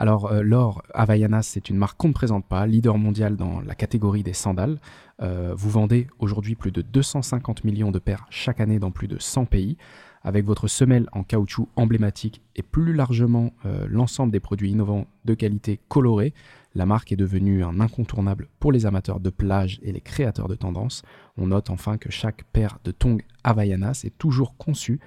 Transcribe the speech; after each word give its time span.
Alors 0.00 0.30
euh, 0.30 0.42
Laure, 0.44 0.84
Havaianas, 0.94 1.42
c'est 1.42 1.70
une 1.70 1.76
marque 1.76 1.96
qu'on 1.96 2.08
ne 2.08 2.12
présente 2.12 2.46
pas, 2.46 2.68
leader 2.68 2.96
mondial 2.98 3.34
dans 3.34 3.60
la 3.60 3.74
catégorie 3.74 4.22
des 4.22 4.32
sandales. 4.32 4.78
Euh, 5.20 5.54
vous 5.56 5.70
vendez 5.70 6.06
aujourd'hui 6.20 6.54
plus 6.54 6.70
de 6.70 6.82
250 6.82 7.64
millions 7.64 7.90
de 7.90 7.98
paires 7.98 8.24
chaque 8.30 8.60
année 8.60 8.78
dans 8.78 8.92
plus 8.92 9.08
de 9.08 9.18
100 9.18 9.46
pays. 9.46 9.76
Avec 10.22 10.44
votre 10.44 10.68
semelle 10.68 11.08
en 11.10 11.24
caoutchouc 11.24 11.68
emblématique 11.74 12.42
et 12.54 12.62
plus 12.62 12.92
largement 12.92 13.52
euh, 13.66 13.88
l'ensemble 13.90 14.30
des 14.30 14.38
produits 14.38 14.70
innovants 14.70 15.08
de 15.24 15.34
qualité 15.34 15.80
colorée, 15.88 16.32
la 16.76 16.86
marque 16.86 17.10
est 17.10 17.16
devenue 17.16 17.64
un 17.64 17.80
incontournable 17.80 18.46
pour 18.60 18.70
les 18.70 18.86
amateurs 18.86 19.18
de 19.18 19.30
plage 19.30 19.80
et 19.82 19.90
les 19.90 20.00
créateurs 20.00 20.46
de 20.46 20.54
tendances. 20.54 21.02
On 21.36 21.48
note 21.48 21.70
enfin 21.70 21.98
que 21.98 22.12
chaque 22.12 22.44
paire 22.52 22.78
de 22.84 22.92
tongs 22.92 23.18
Havaianas 23.42 24.02
est 24.04 24.16
toujours 24.16 24.56
conçue 24.58 25.00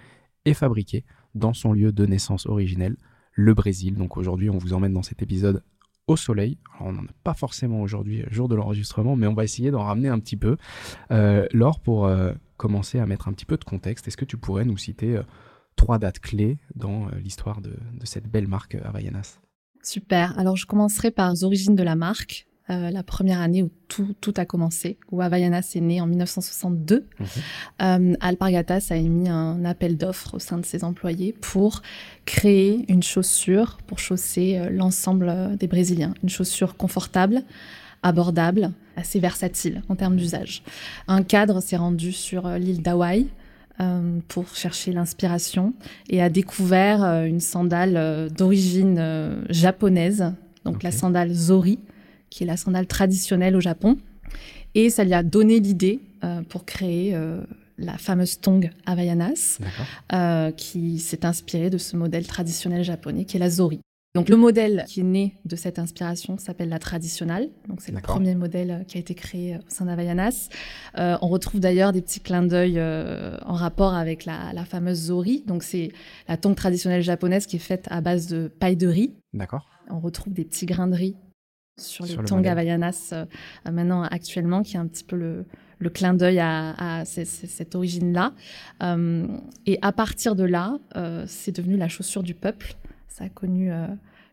et 0.44 0.54
fabriquée 0.54 1.06
dans 1.34 1.54
son 1.54 1.72
lieu 1.72 1.94
de 1.94 2.06
naissance 2.06 2.46
originel, 2.46 2.98
le 3.34 3.54
Brésil. 3.54 3.96
Donc 3.96 4.18
aujourd'hui, 4.18 4.50
on 4.50 4.58
vous 4.58 4.74
emmène 4.74 4.94
dans 4.94 5.04
cet 5.04 5.22
épisode 5.22 5.64
au 6.08 6.16
soleil. 6.16 6.58
Alors 6.76 6.90
on 6.90 6.94
n'en 6.94 7.04
a 7.04 7.14
pas 7.24 7.34
forcément 7.34 7.82
aujourd'hui, 7.82 8.24
jour 8.30 8.48
de 8.48 8.56
l'enregistrement, 8.56 9.16
mais 9.16 9.28
on 9.28 9.34
va 9.34 9.44
essayer 9.44 9.72
d'en 9.72 9.84
ramener 9.84 10.10
un 10.10 10.20
petit 10.20 10.38
peu. 10.38 10.58
Euh, 11.12 11.48
Laure, 11.54 11.80
pour 11.80 12.06
euh, 12.06 12.34
commencer 12.62 13.00
à 13.00 13.08
mettre 13.08 13.28
un 13.28 13.34
petit 13.34 13.46
peu 13.46 13.58
de 13.58 13.64
contexte, 13.64 14.08
est-ce 14.08 14.18
que 14.18 14.26
tu 14.26 14.38
pourrais 14.38 14.66
nous 14.66 14.78
citer 14.78 15.18
euh, 15.18 15.24
trois 15.76 15.98
dates 15.98 16.20
clés 16.20 16.60
dans 16.76 17.08
euh, 17.08 17.12
l'histoire 17.16 17.60
de, 17.60 17.74
cette 18.04 18.28
belle 18.28 18.48
marque 18.48 18.76
euh, 18.76 18.82
Havaianas? 18.84 19.40
Super. 19.82 20.38
Alors, 20.38 20.58
je 20.58 20.68
commencerai 20.68 21.10
par 21.10 21.32
les 21.32 21.44
origines 21.44 21.76
de 21.76 21.82
la 21.82 21.96
marque. 21.96 22.46
Euh, 22.70 22.92
la 22.92 23.02
première 23.02 23.42
année 23.42 23.64
où 23.64 23.72
tout, 23.88 24.16
tout 24.22 24.34
a 24.38 24.46
commencé, 24.46 24.98
où 25.12 25.20
Havaianas 25.20 25.72
est 25.76 25.82
né 25.82 26.00
en 26.00 26.06
1962. 26.06 27.08
Euh, 27.82 28.14
Alpargatas 28.20 28.88
a 28.92 28.96
émis 28.96 29.30
un 29.30 29.66
appel 29.66 29.98
d'offres 29.98 30.36
au 30.36 30.40
sein 30.40 30.60
de 30.60 30.66
ses 30.66 30.84
employés 30.84 31.34
pour 31.34 31.82
créer 32.26 32.86
une 32.88 33.02
chaussure 33.02 33.80
pour 33.88 33.98
chausser 33.98 34.58
euh, 34.58 34.70
l'ensemble 34.70 35.58
des 35.58 35.68
Brésiliens. 35.68 36.14
Une 36.22 36.30
chaussure 36.30 36.78
confortable, 36.78 37.42
abordable, 38.04 38.72
assez 38.96 39.20
versatile 39.20 39.82
en 39.90 39.96
termes 39.96 40.16
d'usage. 40.16 40.62
Un 41.08 41.24
cadre 41.24 41.62
s'est 41.62 41.78
rendu 41.78 42.12
sur 42.12 42.48
l'île 42.48 42.84
d'Hawaï 42.84 43.28
euh, 43.80 44.20
pour 44.28 44.56
chercher 44.56 44.92
l'inspiration 44.94 45.74
et 46.10 46.22
a 46.22 46.30
découvert 46.30 47.04
une 47.26 47.40
sandale 47.40 48.30
d'origine 48.32 49.44
japonaise, 49.50 50.32
donc 50.64 50.84
la 50.84 50.92
sandale 50.92 51.34
Zori, 51.34 51.80
qui 52.32 52.44
est 52.44 52.48
la 52.48 52.58
sandale 52.58 52.88
traditionnelle 52.88 53.56
au 53.56 53.62
Japon. 53.62 53.98
Et 54.74 54.90
ça 54.90 55.04
lui 55.04 55.14
a 55.14 55.22
donné 55.22 55.60
l'idée 55.60 56.00
euh, 56.24 56.42
pour 56.42 56.66
créer 56.66 57.14
euh, 57.14 57.42
la 57.78 57.98
fameuse 57.98 58.40
tong 58.40 58.72
Havaianas, 58.86 59.60
euh, 60.14 60.52
qui 60.52 60.98
s'est 61.00 61.26
inspirée 61.26 61.70
de 61.70 61.78
ce 61.78 61.96
modèle 61.96 62.26
traditionnel 62.26 62.84
japonais 62.84 63.26
qui 63.26 63.38
est 63.38 63.40
la 63.40 63.50
Zori. 63.50 63.82
Donc 64.14 64.28
le 64.28 64.36
modèle 64.36 64.84
qui 64.90 65.00
est 65.00 65.04
né 65.04 65.38
de 65.46 65.56
cette 65.56 65.80
inspiration 65.80 66.38
s'appelle 66.38 66.68
la 66.68 66.80
traditionnelle. 66.80 67.50
Donc 67.70 67.80
c'est 67.82 67.94
le 67.94 68.02
premier 68.02 68.36
modèle 68.36 68.84
qui 68.88 68.98
a 68.98 69.00
été 69.00 69.16
créé 69.16 69.56
au 69.56 69.70
sein 69.70 69.86
d'Havaianas. 69.86 70.50
Euh, 70.98 71.18
on 71.22 71.30
retrouve 71.30 71.62
d'ailleurs 71.62 71.94
des 71.94 72.02
petits 72.02 72.20
clins 72.20 72.44
d'œil 72.44 72.78
euh, 72.78 73.38
en 73.46 73.54
rapport 73.54 73.94
avec 73.94 74.26
la, 74.26 74.52
la 74.52 74.66
fameuse 74.66 75.06
Zori. 75.06 75.46
Donc 75.48 75.64
c'est 75.64 75.94
la 76.28 76.36
tongue 76.36 76.56
traditionnelle 76.56 77.02
japonaise 77.02 77.46
qui 77.46 77.56
est 77.56 77.60
faite 77.60 77.88
à 77.90 78.02
base 78.02 78.28
de 78.28 78.50
paille 78.50 78.76
de 78.76 78.88
riz. 78.88 79.14
D'accord. 79.34 79.66
On 79.90 80.02
retrouve 80.02 80.34
des 80.34 80.44
petits 80.44 80.66
grains 80.66 80.88
de 80.88 80.96
riz 80.96 81.16
sur 81.80 82.06
les 82.06 82.12
Sur 82.12 82.22
le. 82.22 82.48
Havaianas 82.50 83.10
euh, 83.14 83.26
euh, 83.68 83.72
maintenant 83.72 84.04
actuellement, 84.04 84.62
qui 84.64 84.76
est 84.76 84.80
un 84.80 84.88
petit 84.88 85.04
peu 85.04 85.16
le, 85.16 85.46
le 85.80 85.90
clin 85.90 86.14
d'œil 86.14 86.40
à, 86.40 86.74
à 87.00 87.06
ces- 87.06 87.26
ces- 87.26 87.48
cette 87.48 87.76
origine-là. 87.76 88.34
Euh, 88.84 89.28
et 89.66 89.80
à 89.82 89.92
partir 89.92 90.36
de 90.36 90.44
là, 90.44 90.78
euh, 90.96 91.24
c'est 91.28 91.56
devenu 91.56 91.78
la 91.78 91.88
chaussure 91.88 92.24
du 92.24 92.34
peuple. 92.34 92.76
Ça 93.08 93.26
a 93.26 93.30
connu 93.30 93.72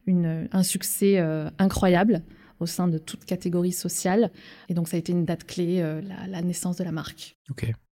une, 0.07 0.49
un 0.53 0.63
succès 0.63 1.19
incroyable 1.59 2.23
au 2.61 2.67
sein 2.67 2.87
de 2.89 2.97
toute 2.99 3.25
catégorie 3.25 3.73
sociale. 3.73 4.31
Et 4.69 4.75
donc 4.75 4.89
ça 4.89 4.97
a 4.97 4.99
été 5.01 5.13
une 5.13 5.25
date 5.25 5.45
clé, 5.45 5.81
la, 5.83 6.27
la 6.29 6.43
naissance 6.43 6.77
de 6.77 6.85
la 6.85 6.93
marque. 6.93 7.37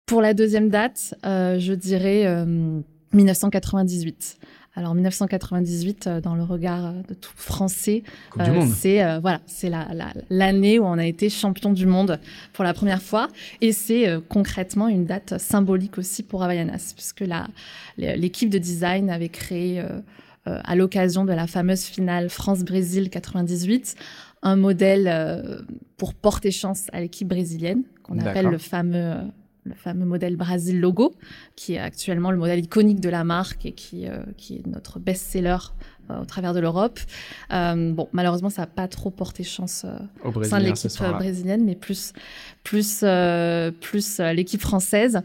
Pour 0.07 0.21
la 0.21 0.35
deuxième 0.35 0.69
date, 0.69 1.15
je 1.25 1.73
dirais 1.73 2.27
euh, 2.27 2.81
1998. 3.15 4.37
Alors 4.77 4.95
1998, 4.95 6.07
euh, 6.07 6.21
dans 6.21 6.35
le 6.35 6.43
regard 6.43 6.87
euh, 6.87 6.93
de 7.09 7.15
tout 7.15 7.31
Français, 7.37 8.03
euh, 8.43 8.45
c'est 8.75 9.05
euh, 9.05 9.21
voilà, 9.21 9.41
c'est 9.47 9.71
la- 9.71 9.89
la- 9.95 10.13
l'année 10.31 10.79
où 10.81 10.85
on 10.85 10.99
a 10.99 11.07
été 11.07 11.31
champion 11.31 11.73
du 11.73 11.87
monde 11.87 12.19
pour 12.53 12.65
la 12.65 12.75
première 12.75 13.01
fois, 13.03 13.29
et 13.61 13.73
c'est 13.73 14.09
euh, 14.09 14.21
concrètement 14.29 14.89
une 14.89 15.05
date 15.05 15.39
symbolique 15.39 15.99
aussi 15.99 16.23
pour 16.25 16.43
Havaianas, 16.43 16.93
puisque 16.95 17.25
l'équipe 17.99 18.51
de 18.51 18.59
design 18.59 19.11
avait 19.11 19.29
créé 19.29 19.83
à 20.47 20.77
l'occasion 20.77 21.25
de 21.25 21.33
la 21.33 21.47
fameuse 21.47 21.85
finale 21.85 22.29
France-Brésil 22.29 23.09
98 23.11 23.95
un 24.43 24.57
modèle 24.57 25.65
pour 25.97 26.13
porter 26.13 26.51
chance 26.51 26.87
à 26.93 27.01
l'équipe 27.01 27.27
brésilienne 27.29 27.83
qu'on 28.03 28.19
appelle 28.29 28.47
le 28.51 28.59
fameux 28.59 29.15
le 29.65 29.75
fameux 29.75 30.05
modèle 30.05 30.37
Brasil 30.37 30.79
Logo, 30.79 31.15
qui 31.57 31.75
est 31.75 31.79
actuellement 31.79 32.31
le 32.31 32.37
modèle 32.37 32.61
iconique 32.61 33.01
de 33.01 33.09
la 33.09 33.25
marque 33.25 33.65
et 33.67 33.73
qui, 33.73 34.07
euh, 34.07 34.19
qui 34.37 34.57
est 34.57 34.67
notre 34.67 34.99
best-seller 34.99 35.57
euh, 36.11 36.21
au 36.21 36.25
travers 36.27 36.53
de 36.53 36.61
l'Europe. 36.61 37.01
Euh, 37.53 37.93
bon, 37.93 38.09
malheureusement, 38.13 38.51
ça 38.51 38.63
n'a 38.63 38.67
pas 38.67 38.89
trop 38.89 39.11
porté 39.11 39.43
chance 39.43 39.87
Au 40.23 40.45
sein 40.45 40.61
de 40.61 40.65
l'équipe 40.65 40.91
brésilienne, 41.19 41.65
mais 41.65 41.75
plus, 41.77 42.13
plus, 42.63 43.05
plus 43.81 44.19
l'équipe 44.35 44.61
française. 44.61 45.21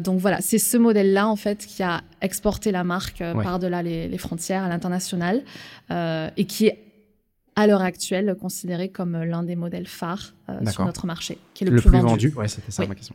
Donc 0.00 0.20
voilà, 0.20 0.40
c'est 0.40 0.58
ce 0.58 0.78
modèle-là, 0.78 1.28
en 1.28 1.36
fait, 1.36 1.66
qui 1.66 1.82
a 1.82 2.02
exporté 2.22 2.72
la 2.72 2.82
marque 2.82 3.20
Ouais. 3.20 3.42
par-delà 3.42 3.82
les, 3.82 4.08
les 4.08 4.18
frontières 4.18 4.64
à 4.64 4.68
l'international 4.68 5.42
et 5.90 6.44
qui 6.46 6.66
est, 6.66 6.85
à 7.58 7.66
l'heure 7.66 7.80
actuelle, 7.82 8.36
considéré 8.38 8.90
comme 8.90 9.16
l'un 9.24 9.42
des 9.42 9.56
modèles 9.56 9.86
phares 9.88 10.34
euh, 10.50 10.64
sur 10.70 10.84
notre 10.84 11.06
marché, 11.06 11.38
qui 11.54 11.64
est 11.64 11.66
le, 11.68 11.76
Le 11.76 11.80
plus, 11.80 11.90
vendu. 11.98 12.32
Ouais, 12.36 12.48
c'était 12.48 12.70
ça 12.70 12.82
Oui. 12.82 12.88
ma 12.90 12.94
question. 12.94 13.14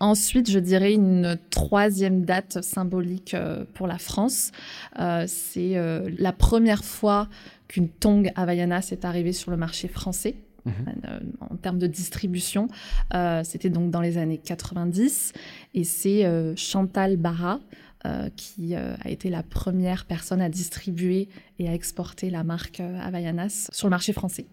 Ensuite, 0.00 0.50
je 0.50 0.58
dirais 0.58 0.94
une 0.94 1.38
troisième 1.50 2.24
date 2.24 2.62
symbolique 2.62 3.34
euh, 3.34 3.64
pour 3.74 3.86
la 3.86 3.98
France. 3.98 4.52
Euh, 4.98 5.24
c'est 5.28 5.76
euh, 5.76 6.10
la 6.18 6.32
première 6.32 6.82
fois 6.84 7.28
qu'une 7.68 7.88
tongue 7.90 8.32
Havaianas 8.36 8.88
est 8.92 9.04
arrivée 9.04 9.32
sur 9.34 9.50
le 9.50 9.56
marché 9.58 9.86
français. 9.88 10.34
Mhm. 10.66 10.72
euh, 11.06 11.20
en 11.50 11.56
termes 11.56 11.78
de 11.78 11.86
distribution, 11.86 12.68
Euh, 13.12 13.42
c'était 13.44 13.68
donc 13.68 13.90
dans 13.90 14.00
les 14.00 14.16
années 14.16 14.38
90 14.38 15.34
et 15.74 15.84
c'est 15.84 16.24
euh, 16.24 16.56
Chantal 16.56 17.18
Barra 17.18 17.60
euh, 18.06 18.28
qui 18.36 18.74
euh, 18.74 18.94
a 19.04 19.10
été 19.10 19.30
la 19.30 19.42
première 19.42 20.04
personne 20.04 20.40
à 20.40 20.48
distribuer 20.48 21.28
et 21.58 21.68
à 21.68 21.74
exporter 21.74 22.30
la 22.30 22.44
marque 22.44 22.80
euh, 22.80 23.00
Havaianas 23.00 23.68
sur 23.72 23.86
le 23.86 23.90
marché 23.90 24.12
français. 24.12 24.46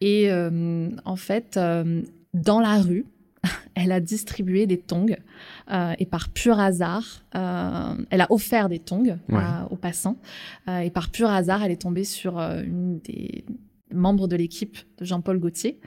Et 0.00 0.28
en 0.32 1.16
fait, 1.16 1.58
dans 2.34 2.60
la 2.60 2.78
rue, 2.82 3.06
elle 3.74 3.92
a 3.92 4.00
distribué 4.00 4.66
des 4.66 4.76
tongs 4.78 5.16
euh, 5.72 5.92
et 5.98 6.04
par 6.04 6.28
pur 6.28 6.58
hasard, 6.60 7.22
euh, 7.34 7.94
elle 8.10 8.20
a 8.20 8.26
offert 8.30 8.68
des 8.68 8.80
tongs 8.80 9.18
Ouais. 9.28 9.38
à- 9.38 9.66
aux 9.70 9.76
passants 9.76 10.16
euh, 10.68 10.78
et 10.80 10.90
par 10.90 11.10
pur 11.10 11.30
hasard, 11.30 11.62
elle 11.62 11.70
est 11.72 11.80
tombée 11.82 12.04
sur 12.04 12.38
une 12.38 12.98
des 13.00 13.44
membres 13.94 14.28
de 14.28 14.36
l'équipe 14.36 14.76
de 14.98 15.04
Jean-Paul 15.04 15.38
Gaultier. 15.38 15.80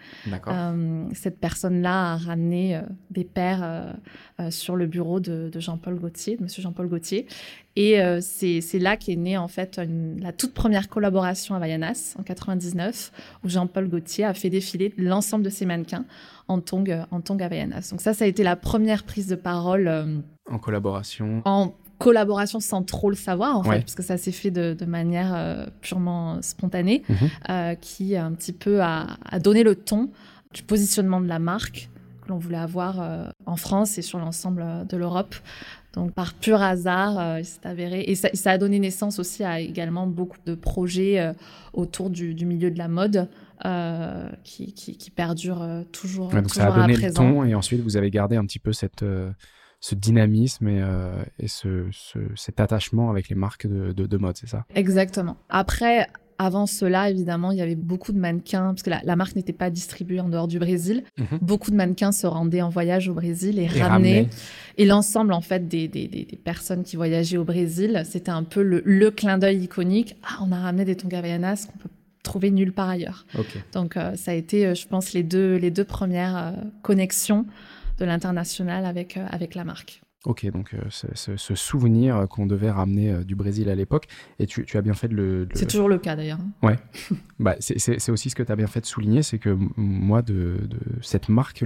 Euh, 0.47 1.05
cette 1.13 1.39
personne-là 1.39 2.13
a 2.13 2.17
ramené 2.17 2.75
euh, 2.75 2.81
des 3.11 3.23
paires 3.23 3.61
euh, 3.63 3.91
euh, 4.39 4.51
sur 4.51 4.75
le 4.75 4.87
bureau 4.87 5.19
de, 5.19 5.49
de 5.51 5.59
Jean-Paul 5.59 5.99
Gaultier, 5.99 6.37
de 6.37 6.43
Monsieur 6.43 6.61
Jean-Paul 6.63 6.87
Gaultier. 6.87 7.27
Et 7.75 7.99
c'est 8.21 8.79
là 8.79 8.97
qu'est 8.97 9.15
née 9.15 9.37
en 9.37 9.47
fait 9.47 9.77
une- 9.77 10.19
la 10.19 10.31
toute 10.33 10.53
première 10.55 10.89
collaboration 10.89 11.53
à 11.53 11.59
Vayanas 11.59 12.15
en 12.17 12.23
99, 12.23 13.11
où 13.43 13.49
Jean-Paul 13.49 13.87
Gaultier 13.87 14.25
a 14.25 14.33
fait 14.33 14.49
défiler 14.49 14.93
l'ensemble 14.97 15.43
de 15.43 15.49
ses 15.51 15.67
mannequins 15.67 16.05
en 16.47 16.59
tongs 16.59 16.85
euh, 16.89 17.03
en 17.11 17.21
tongs 17.21 17.37
à 17.39 17.47
Vayanas. 17.47 17.89
Donc 17.91 18.01
ça, 18.01 18.15
ça 18.15 18.25
a 18.25 18.27
été 18.27 18.41
la 18.41 18.55
première 18.55 19.03
prise 19.03 19.27
de 19.27 19.35
parole 19.35 19.91
En 20.49 20.57
collaboration. 20.57 21.43
en 21.45 21.73
collaboration 21.97 22.59
sans 22.59 22.83
trop 22.83 23.09
le 23.09 23.15
savoir 23.15 23.57
en 23.57 23.63
Ouais. 23.63 23.75
fait, 23.77 23.81
parce 23.81 23.95
que 23.95 24.03
ça 24.03 24.17
s'est 24.17 24.31
fait 24.31 24.51
de, 24.51 24.73
de 24.73 24.85
manière 24.85 25.33
euh, 25.35 25.65
purement 25.81 26.41
spontanée 26.41 27.03
Mhm. 27.09 27.15
euh, 27.49 27.75
qui 27.75 28.15
un 28.15 28.31
petit 28.33 28.53
peu 28.53 28.81
a, 28.81 29.17
a 29.25 29.39
donné 29.39 29.63
le 29.63 29.75
ton 29.75 30.09
du 30.53 30.63
positionnement 30.63 31.19
de 31.21 31.27
la 31.27 31.39
marque 31.39 31.89
l'on 32.29 32.37
voulait 32.37 32.57
avoir 32.57 33.31
en 33.45 33.55
France 33.55 33.97
et 33.97 34.01
sur 34.01 34.19
l'ensemble 34.19 34.65
de 34.89 34.97
l'Europe. 34.97 35.33
Donc 35.93 36.11
par 36.11 36.33
pur 36.33 36.61
hasard, 36.61 37.39
il 37.39 37.45
s'est 37.45 37.65
avéré 37.65 38.01
et 38.01 38.15
ça, 38.15 38.51
a 38.51 38.57
donné 38.57 38.79
naissance 38.79 39.17
aussi 39.17 39.45
à 39.45 39.61
également 39.61 40.07
beaucoup 40.07 40.35
de 40.45 40.53
projets 40.53 41.31
autour 41.71 42.09
du, 42.09 42.35
milieu 42.45 42.69
de 42.69 42.77
la 42.77 42.89
mode. 42.89 43.29
qui, 44.43 44.73
qui, 44.73 45.09
perdurent 45.09 45.65
toujours, 45.93 46.27
donc 46.27 46.53
ça 46.53 46.67
a 46.67 46.71
donné 46.77 46.97
le 46.97 47.13
ton 47.13 47.45
et 47.45 47.55
ensuite 47.55 47.81
vous 47.81 47.95
avez 47.95 48.11
gardé 48.11 48.35
un 48.35 48.45
petit 48.45 48.59
peu 48.59 48.73
cette, 48.73 49.05
ce 49.79 49.95
dynamisme 49.95 50.67
et, 50.67 50.83
et 51.39 51.47
ce, 51.47 51.85
cet 52.35 52.59
attachement 52.59 53.09
avec 53.09 53.29
les 53.29 53.35
marques 53.35 53.67
de, 53.67 53.91
de, 53.93 54.05
de 54.05 54.17
mode, 54.17 54.37
c'est 54.37 54.49
ça? 54.49 54.65
Exactement. 54.75 55.37
Après, 55.49 56.07
avant 56.39 56.65
cela, 56.65 57.09
évidemment, 57.09 57.51
il 57.51 57.57
y 57.57 57.61
avait 57.61 57.75
beaucoup 57.75 58.11
de 58.11 58.19
mannequins, 58.19 58.67
parce 58.67 58.83
que 58.83 58.89
la, 58.89 59.15
marque 59.15 59.35
n'était 59.35 59.53
pas 59.53 59.69
distribuée 59.69 60.19
en 60.19 60.29
dehors 60.29 60.47
du 60.47 60.59
Brésil. 60.59 61.03
Mhm. 61.17 61.39
Beaucoup 61.41 61.71
de 61.71 61.75
mannequins 61.75 62.11
se 62.11 62.27
rendaient 62.27 62.61
en 62.61 62.69
voyage 62.69 63.09
au 63.09 63.13
Brésil 63.13 63.59
et, 63.59 63.67
ramenaient. 63.67 64.27
Et 64.77 64.85
l'ensemble, 64.85 65.33
en 65.33 65.41
fait, 65.41 65.67
des, 65.67 66.39
personnes 66.43 66.83
qui 66.83 66.95
voyageaient 66.95 67.37
au 67.37 67.43
Brésil, 67.43 68.03
c'était 68.05 68.31
un 68.31 68.43
peu 68.43 68.61
le, 68.61 69.11
clin 69.11 69.37
d'œil 69.37 69.63
iconique. 69.63 70.15
Ah, 70.23 70.39
on 70.45 70.51
a 70.51 70.59
ramené 70.59 70.85
des 70.85 70.95
Tonga 70.95 71.19
Havaianas 71.19 71.67
qu'on 71.71 71.77
peut 71.79 71.89
trouver 72.23 72.51
nulle 72.51 72.73
part 72.73 72.89
ailleurs. 72.89 73.25
Donc, 73.73 73.95
euh, 73.95 74.15
ça 74.15 74.31
a 74.31 74.33
été, 74.33 74.65
euh, 74.65 74.75
je 74.75 74.85
pense, 74.85 75.13
les 75.13 75.23
deux, 75.23 75.55
les 75.55 75.71
deux 75.71 75.85
premières 75.85 76.37
euh, 76.37 76.51
connexions 76.81 77.45
de 77.97 78.05
l'international 78.05 78.85
avec, 78.85 79.17
avec 79.17 79.55
la 79.55 79.63
marque. 79.63 80.01
Ok, 80.25 80.45
donc 80.51 80.73
euh, 80.73 80.79
ce, 80.89 81.55
souvenir 81.55 82.27
qu'on 82.29 82.47
devait 82.47 82.71
ramener 82.71 83.11
euh, 83.11 83.23
du 83.23 83.35
Brésil 83.35 83.69
à 83.69 83.75
l'époque, 83.75 84.07
et 84.39 84.47
tu, 84.47 84.65
as 84.75 84.81
bien 84.81 84.93
fait 84.93 85.07
de 85.07 85.15
le... 85.15 85.47
C'est 85.53 85.67
toujours 85.67 85.87
le 85.87 85.99
cas 85.99 86.15
d'ailleurs. 86.15 86.39
Ouais, 86.63 86.75
bah, 87.39 87.55
c'est 87.59 88.09
aussi 88.09 88.29
ce 88.29 88.35
que 88.35 88.43
tu 88.43 88.51
as 88.51 88.55
bien 88.55 88.67
fait 88.67 88.81
de 88.81 88.85
souligner, 88.85 89.21
c'est 89.21 89.37
que 89.37 89.55
moi, 89.77 90.21
de, 90.21 90.57
cette 91.01 91.29
marque, 91.29 91.63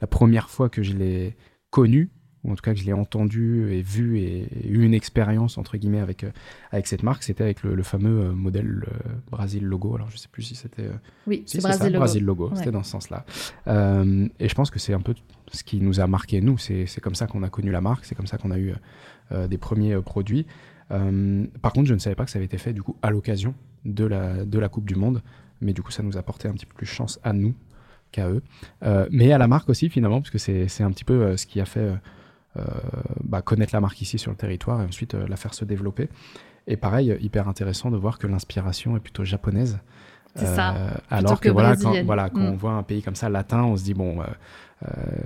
la 0.00 0.06
première 0.06 0.50
fois 0.50 0.68
que 0.68 0.82
je 0.82 0.92
l'ai 0.92 1.36
connue, 1.70 2.10
ou 2.44 2.52
en 2.52 2.54
tout 2.54 2.62
cas 2.62 2.72
que 2.72 2.78
je 2.78 2.84
l'ai 2.84 2.92
entendu 2.92 3.72
et 3.72 3.82
vu 3.82 4.18
et, 4.18 4.48
eu 4.64 4.84
une 4.84 4.94
expérience 4.94 5.58
entre 5.58 5.76
guillemets 5.76 6.00
avec 6.00 6.24
euh, 6.24 6.30
avec 6.70 6.86
cette 6.86 7.02
marque, 7.02 7.22
c'était 7.22 7.42
avec 7.42 7.62
le, 7.62 7.82
fameux 7.82 8.26
euh, 8.26 8.32
modèle 8.32 8.84
euh, 8.88 9.12
Brasil 9.30 9.64
logo. 9.64 9.94
Alors 9.96 10.10
je 10.10 10.16
sais 10.16 10.28
plus 10.30 10.42
si 10.42 10.54
c'était 10.54 10.88
oui, 11.26 11.42
c'est 11.46 11.60
Brasil, 11.60 11.86
logo. 11.86 11.98
Brasil 11.98 12.24
logo. 12.24 12.52
C'était 12.54 12.70
dans 12.70 12.82
ce 12.82 12.90
sens-là. 12.90 13.24
et 13.66 14.48
je 14.48 14.54
pense 14.54 14.70
que 14.70 14.78
c'est 14.78 14.94
un 14.94 15.00
peu 15.00 15.14
ce 15.52 15.64
qui 15.64 15.80
nous 15.80 16.00
a 16.00 16.06
marqué 16.06 16.40
nous. 16.40 16.58
C'est 16.58 17.00
comme 17.00 17.14
ça 17.14 17.26
qu'on 17.26 17.42
a 17.42 17.48
connu 17.48 17.70
la 17.70 17.80
marque. 17.80 18.04
C'est 18.04 18.14
comme 18.14 18.26
ça 18.26 18.38
qu'on 18.38 18.50
a 18.50 18.58
eu 18.58 18.74
des 19.48 19.58
premiers 19.58 20.00
produits. 20.00 20.46
par 20.88 21.72
contre, 21.72 21.86
je 21.86 21.94
ne 21.94 21.98
savais 21.98 22.16
pas 22.16 22.24
que 22.24 22.30
ça 22.30 22.38
avait 22.38 22.46
été 22.46 22.58
fait 22.58 22.72
du 22.72 22.82
coup 22.82 22.96
à 23.02 23.10
l'occasion 23.10 23.54
de 23.84 24.04
la 24.04 24.44
de 24.44 24.58
la 24.58 24.68
Coupe 24.68 24.86
du 24.86 24.94
Monde. 24.94 25.22
Mais 25.60 25.72
du 25.72 25.82
coup, 25.82 25.90
ça 25.90 26.04
nous 26.04 26.16
a 26.16 26.22
porté 26.22 26.46
un 26.46 26.52
petit 26.52 26.66
peu 26.66 26.74
plus 26.74 26.86
chance 26.86 27.18
à 27.24 27.32
nous 27.32 27.54
qu'à 28.12 28.30
eux. 28.30 28.42
mais 29.10 29.32
à 29.32 29.38
la 29.38 29.48
marque 29.48 29.68
aussi 29.68 29.88
finalement, 29.88 30.20
parce 30.20 30.30
que 30.30 30.38
c'est 30.38 30.82
un 30.82 30.90
petit 30.92 31.04
peu 31.04 31.36
ce 31.36 31.46
qui 31.46 31.60
a 31.60 31.64
fait 31.64 31.90
bah, 33.24 33.42
connaître 33.42 33.74
la 33.74 33.80
marque 33.80 34.00
ici 34.00 34.18
sur 34.18 34.30
le 34.30 34.36
territoire 34.36 34.80
et 34.80 34.84
ensuite 34.84 35.14
euh, 35.14 35.26
la 35.28 35.36
faire 35.36 35.54
se 35.54 35.64
développer. 35.64 36.08
Et 36.66 36.76
pareil, 36.76 37.16
hyper 37.20 37.48
intéressant 37.48 37.90
de 37.90 37.96
voir 37.96 38.18
que 38.18 38.26
l'inspiration 38.26 38.96
est 38.96 39.00
plutôt 39.00 39.24
japonaise. 39.24 39.78
C'est 40.34 40.46
ça. 40.46 40.76
Euh, 40.76 40.90
alors 41.10 41.40
que, 41.40 41.48
voilà, 41.48 41.76
quand, 41.76 42.04
voilà, 42.04 42.30
quand 42.30 42.40
mm. 42.40 42.52
on 42.52 42.56
voit 42.56 42.72
un 42.72 42.82
pays 42.82 43.02
comme 43.02 43.14
ça, 43.16 43.28
latin, 43.28 43.64
on 43.64 43.76
se 43.76 43.84
dit, 43.84 43.94
bon, 43.94 44.22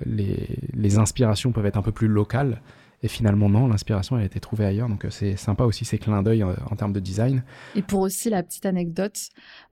les, 0.07 0.59
les, 0.73 0.99
inspirations 0.99 1.53
peuvent 1.53 1.67
être 1.67 1.77
un 1.77 1.83
peu 1.83 1.93
plus 1.93 2.09
locales. 2.09 2.61
Et 3.03 3.09
finalement, 3.09 3.49
non, 3.49 3.67
l'inspiration, 3.67 4.17
elle 4.17 4.23
a 4.23 4.27
été 4.27 4.39
trouvée 4.39 4.65
ailleurs. 4.65 4.89
Donc, 4.89 5.07
c'est 5.11 5.37
sympa 5.37 5.65
aussi 5.65 5.85
ces 5.85 5.99
clins 5.99 6.23
d'œil 6.23 6.45
en, 6.45 6.77
termes 6.77 6.93
de 6.93 7.01
design. 7.01 7.43
Et 7.75 7.83
pour 7.83 8.01
aussi 8.01 8.31
la 8.31 8.45
petite 8.45 8.65
anecdote, 8.65 9.19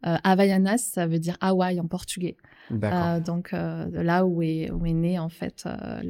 Havaianas, 0.03 0.79
ça 0.79 1.06
veut 1.06 1.20
dire 1.20 1.37
Hawaï 1.41 1.79
en 1.79 1.87
portugais. 1.87 2.37
Euh, 2.72 3.20
donc 3.20 3.52
euh, 3.52 3.87
là 4.02 4.25
où 4.25 4.43
est, 4.43 4.70
où 4.70 4.87
est 4.87 4.93
née 4.93 5.19
en 5.19 5.28
fait 5.28 5.64
euh, 5.67 6.00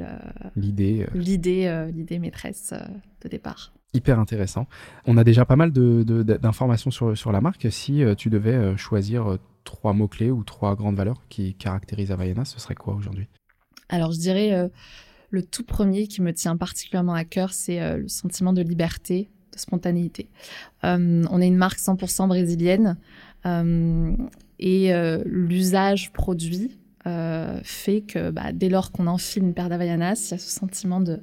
l'idée 0.57 1.07
l'idée 1.15 1.89
l'idée 1.95 2.19
maîtresse 2.19 2.75
de 3.23 3.29
départ. 3.29 3.73
Hyper 3.93 4.21
intéressant. 4.21 4.67
On 5.07 5.17
a 5.17 5.25
déjà 5.25 5.45
pas 5.45 5.57
mal 5.57 5.73
d'informations 5.73 6.91
de, 6.91 6.95
sur, 6.95 7.19
sur 7.19 7.33
la 7.33 7.41
marque. 7.41 7.67
Si 7.73 8.03
tu 8.17 8.31
devais 8.31 8.77
choisir 8.77 9.39
trois 9.65 9.93
mots-clés 9.93 10.31
ou 10.31 10.45
trois 10.45 10.77
grandes 10.77 10.97
valeurs 10.97 11.23
qui 11.29 11.55
caractérisent 11.55 12.13
Havaiana, 12.13 12.45
ce 12.45 12.61
serait 12.61 12.77
quoi 12.77 12.95
aujourd'hui? 12.95 13.27
Alors 13.89 14.13
je 14.13 14.19
dirais 14.19 14.71
le 15.31 15.43
tout 15.43 15.65
premier 15.65 16.07
qui 16.07 16.23
me 16.23 16.33
tient 16.33 16.57
particulièrement 16.57 17.15
à 17.15 17.25
cœur, 17.25 17.53
c'est 17.53 17.97
le 17.97 18.07
sentiment 18.07 18.53
de 18.53 18.63
liberté, 18.63 19.29
de 19.53 19.59
spontanéité. 19.59 20.29
on 20.85 21.41
est 21.41 21.49
une 21.49 21.57
marque 21.57 21.81
100% 21.81 22.29
brésilienne 22.29 22.97
et 24.61 24.93
euh, 24.93 25.23
l'usage 25.25 26.13
produit 26.13 26.79
euh, 27.07 27.59
fait 27.65 28.03
que 28.03 28.31
bah, 28.31 28.53
dès 28.53 28.69
lors 28.69 28.93
qu'on 28.93 29.07
enfile 29.07 29.43
une 29.43 29.55
paire 29.55 29.71
d'Havaianas, 29.71 30.27
il 30.29 30.31
y 30.33 30.35
a 30.35 30.39
ce 30.39 30.51
sentiment 30.51 31.01
de, 31.01 31.21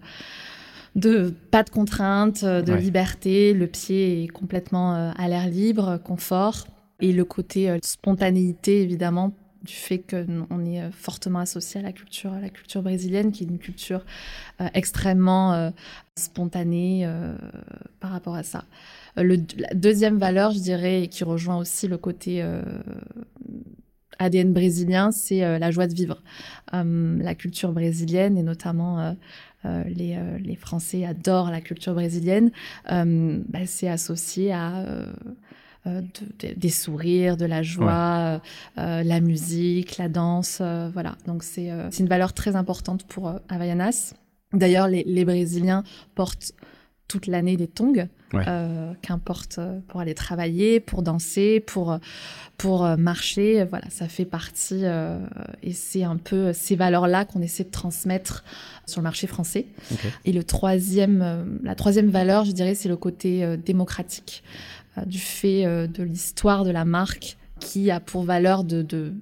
de 0.96 1.34
pas 1.52 1.64
de 1.64 1.70
contraintes, 1.70 2.44
de 2.44 2.74
liberté, 2.74 3.54
le 3.54 3.68
pied 3.68 4.24
est 4.24 4.28
complètement 4.28 4.96
euh, 4.96 5.12
à 5.16 5.28
l'air 5.28 5.48
libre, 5.48 6.00
confort, 6.04 6.68
et 7.00 7.14
le 7.14 7.24
côté 7.26 7.78
spontanéité 7.84 8.82
évidemment 8.82 9.32
du 9.64 9.74
fait 9.74 10.00
qu'on 10.00 10.66
est 10.66 10.90
fortement 10.92 11.40
associé 11.40 11.80
à 11.80 11.84
la 11.84 11.92
culture, 11.92 12.34
à 12.34 12.40
la 12.40 12.50
culture 12.50 12.82
brésilienne, 12.82 13.32
qui 13.32 13.44
est 13.44 13.48
une 13.48 13.60
culture 13.60 14.04
extrêmement 14.74 15.72
spontanée 16.16 17.08
par 18.00 18.12
rapport 18.12 18.34
à 18.34 18.42
ça. 18.42 18.64
Le, 19.18 19.38
la 19.58 19.74
deuxième 19.74 20.18
valeur, 20.18 20.52
je 20.52 20.60
dirais, 20.60 21.04
et 21.04 21.08
qui 21.08 21.24
rejoint 21.24 21.58
aussi 21.58 21.88
le 21.88 21.98
côté 21.98 22.42
euh, 22.44 22.62
ADN 24.20 24.54
brésilien, 24.54 25.12
c'est 25.12 25.44
euh, 25.44 25.58
la 25.58 25.72
joie 25.72 25.88
de 25.88 25.94
vivre. 25.96 26.22
Euh, 26.74 27.18
la 27.20 27.34
culture 27.34 27.72
brésilienne 27.72 28.38
et 28.38 28.44
notamment 28.44 29.16
les, 29.64 30.18
les, 30.40 30.56
Français 30.56 31.04
adorent 31.04 31.52
la 31.52 31.60
culture 31.60 31.94
brésilienne. 31.94 32.52
Bah, 32.86 33.66
c'est 33.66 33.90
associé 33.90 34.54
à 34.54 34.86
des 35.86 36.70
sourires, 36.70 37.36
de 37.36 37.46
la 37.46 37.64
joie, 37.64 38.42
la 38.78 39.20
musique, 39.20 39.98
la 39.98 40.08
danse, 40.08 40.62
voilà. 40.94 41.18
Donc 41.26 41.44
c'est 41.44 41.70
une 42.00 42.08
valeur 42.08 42.34
très 42.34 42.56
importante 42.56 43.06
pour 43.08 43.34
Havaianas. 43.50 44.14
D'ailleurs, 44.54 44.88
les, 44.88 45.04
les 45.04 45.26
Brésiliens 45.26 45.84
portent 46.16 46.54
toute 47.08 47.28
l'année 47.28 47.56
des 47.56 47.68
tongs, 47.68 48.08
euh, 48.34 48.94
qu'importe 49.02 49.60
euh, 49.60 49.80
pour 49.88 50.02
aller 50.02 50.14
travailler, 50.14 50.80
pour 50.80 51.02
danser, 51.02 51.62
pour 51.62 51.98
pour 52.58 52.86
euh, 52.86 52.98
marcher. 52.98 53.64
Voilà, 53.64 53.90
ça 53.90 54.08
fait 54.08 54.26
partie 54.26 54.84
et 55.64 55.74
c'est 55.74 56.04
un 56.04 56.18
peu 56.18 56.54
ces 56.54 56.76
valeurs-là 56.76 57.26
qu'on 57.26 57.42
essaie 57.42 57.64
de 57.64 57.72
transmettre 57.72 58.44
sur 58.86 59.00
le 59.00 59.04
marché 59.04 59.28
français. 59.28 59.68
Et 60.26 60.34
le 60.34 60.44
troisième, 60.44 61.60
la 61.64 61.76
troisième 61.76 62.10
valeur, 62.10 62.46
je 62.46 62.52
dirais, 62.52 62.76
c'est 62.76 62.90
le 62.90 62.98
côté 62.98 63.58
démocratique 63.58 64.44
du 65.06 65.20
fait 65.20 65.88
de 65.88 66.04
l'histoire 66.04 66.66
de 66.66 66.72
la 66.72 66.86
marque 66.86 67.38
qui 67.60 67.92
a 67.92 68.00
pour 68.00 68.24
valeur 68.24 68.64
de, 68.64 68.82
de 68.82 69.14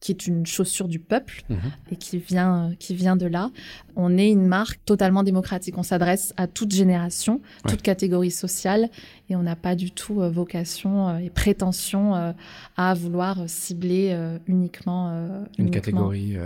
qui 0.00 0.12
est 0.12 0.26
une 0.26 0.46
chaussure 0.46 0.88
du 0.88 0.98
peuple 0.98 1.42
mhm. 1.48 1.58
et 1.92 1.96
qui 1.96 2.18
vient, 2.18 2.72
qui 2.78 2.94
vient 2.94 3.16
de 3.16 3.26
là. 3.26 3.50
On 4.00 4.16
est 4.16 4.30
une 4.30 4.46
marque 4.46 4.80
totalement 4.84 5.22
démocratique. 5.22 5.76
On 5.76 5.82
s'adresse 5.82 6.32
à 6.36 6.46
toute 6.46 6.72
génération, 6.72 7.40
toute 7.68 7.82
catégorie 7.82 8.30
sociale 8.30 8.88
et 9.30 9.36
on 9.36 9.42
n'a 9.42 9.56
pas 9.56 9.76
du 9.76 9.92
tout 9.92 10.20
euh, 10.20 10.28
vocation 10.28 11.08
euh, 11.08 11.18
et 11.18 11.30
prétention 11.30 12.16
euh, 12.16 12.32
à 12.76 12.94
vouloir 12.94 13.38
cibler 13.46 14.16
uniquement 14.46 15.12
une 15.58 15.70
catégorie 15.70 16.36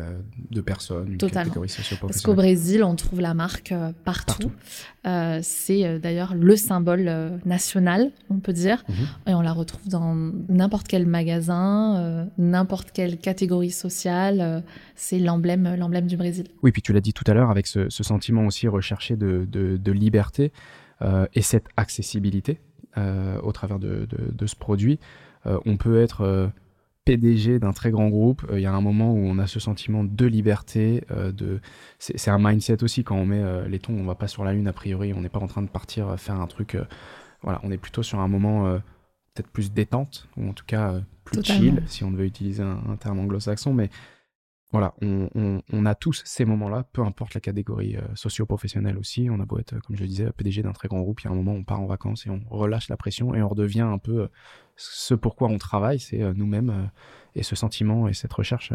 de 0.51 0.61
personnes, 0.61 1.13
une 1.13 1.19
Totalement. 1.19 1.63
catégorie 1.63 1.99
Parce 2.01 2.21
qu'au 2.21 2.35
Brésil, 2.35 2.83
on 2.83 2.95
trouve 2.97 3.21
la 3.21 3.35
marque 3.35 3.73
partout. 4.05 4.51
C'est 5.43 5.99
d'ailleurs 6.01 6.35
le 6.35 6.57
symbole 6.57 7.41
national, 7.45 8.11
on 8.31 8.39
peut 8.39 8.53
dire, 8.53 8.85
mhm. 8.89 8.95
et 9.29 9.35
on 9.35 9.41
la 9.41 9.53
retrouve 9.53 9.89
dans 9.89 10.15
n'importe 10.49 10.89
quel 10.89 11.07
magasin, 11.07 12.29
n'importe 12.37 12.91
quelle 12.93 13.17
catégorie 13.17 13.71
sociale. 13.71 14.65
C'est 14.97 15.19
l'emblème, 15.19 15.77
l'emblème 15.79 16.07
du 16.07 16.17
Brésil. 16.17 16.47
Oui, 16.63 16.73
puis 16.73 16.83
tu 16.83 16.93
l'as 16.93 17.01
dit 17.01 17.13
tout 17.13 17.25
à 17.27 17.35
l'heure 17.35 17.44
avec 17.51 17.67
ce, 17.67 17.89
sentiment 17.89 18.47
aussi 18.47 18.69
recherché 18.69 19.17
de, 19.17 19.47
de 19.47 19.93
liberté 19.93 20.53
et 21.35 21.43
cette 21.43 21.67
accessibilité 21.77 22.61
euh, 22.97 23.41
au 23.41 23.51
travers 23.51 23.81
de, 23.81 24.07
ce 24.47 24.55
produit. 24.55 25.01
Euh, 25.47 25.59
on 25.67 25.77
peut 25.77 26.01
être 26.01 26.21
euh, 26.21 26.47
PDG 27.05 27.59
d'un 27.59 27.73
très 27.73 27.91
grand 27.91 28.09
groupe, 28.09 28.47
il 28.53 28.61
y 28.61 28.67
a 28.67 28.73
un 28.73 28.81
moment 28.81 29.13
où 29.13 29.19
on 29.19 29.41
a 29.41 29.49
ce 29.49 29.59
sentiment 29.59 30.05
de 30.05 30.27
liberté, 30.27 31.03
de 31.11 31.61
c'est 31.99 32.31
un 32.31 32.39
mindset 32.39 32.85
aussi 32.85 33.03
quand 33.03 33.17
on 33.17 33.27
met 33.27 33.69
les 33.69 33.81
tons, 33.81 33.95
on 33.99 34.05
va 34.05 34.15
pas 34.15 34.29
sur 34.29 34.45
la 34.45 34.53
lune 34.53 34.69
a 34.69 34.73
priori, 34.73 35.13
on 35.13 35.21
n'est 35.21 35.29
pas 35.29 35.41
en 35.41 35.49
train 35.49 35.63
de 35.63 35.69
partir 35.69 36.19
faire 36.19 36.41
un 36.41 36.47
truc, 36.47 36.79
voilà, 37.43 37.61
on 37.65 37.71
est 37.73 37.79
plutôt 37.79 38.03
sur 38.03 38.21
un 38.21 38.29
moment 38.29 38.79
peut-être 39.35 39.51
plus 39.51 39.73
détente 39.73 40.29
ou 40.39 40.49
en 40.49 40.53
tout 40.55 40.65
cas 40.67 40.95
plus 41.25 41.43
chill 41.43 41.83
si 41.87 42.05
on 42.05 42.11
veut 42.11 42.25
utiliser 42.25 42.63
un, 42.63 42.81
un 42.89 42.97
terme 42.97 43.19
anglo-saxon, 43.19 43.75
mais 43.75 43.91
voilà, 44.75 44.93
on, 45.03 45.87
a 45.87 45.95
tous 45.95 46.23
ces 46.25 46.45
moments-là, 46.45 46.85
peu 46.93 47.03
importe 47.03 47.35
la 47.35 47.41
catégorie 47.41 47.97
euh, 47.97 48.01
socio-professionnelle 48.17 48.99
aussi. 48.99 49.29
On 49.31 49.39
a 49.39 49.45
beau 49.45 49.61
être, 49.61 49.79
comme 49.79 49.95
je 49.95 50.03
le 50.03 50.09
disais, 50.09 50.33
PDG 50.37 50.65
d'un 50.65 50.73
très 50.73 50.89
grand 50.89 51.01
groupe, 51.01 51.21
il 51.21 51.27
y 51.27 51.29
a 51.29 51.31
un 51.31 51.37
moment 51.37 51.53
on 51.53 51.63
part 51.63 51.81
en 51.81 51.87
vacances 51.87 52.27
et 52.27 52.31
on 52.31 52.41
relâche 52.51 52.89
la 52.89 52.97
pression 52.97 53.37
et 53.37 53.43
on 53.43 53.49
redevient 53.49 53.83
un 53.83 53.99
peu 53.99 54.23
euh, 54.23 54.29
ce 54.75 55.15
pourquoi 55.15 55.47
on 55.47 55.59
travaille, 55.59 56.01
c'est 56.01 56.19
nous-mêmes 56.35 56.91
et 57.37 57.45
ce 57.45 57.55
sentiment 57.55 58.09
et 58.09 58.15
cette 58.15 58.33
recherche 58.33 58.73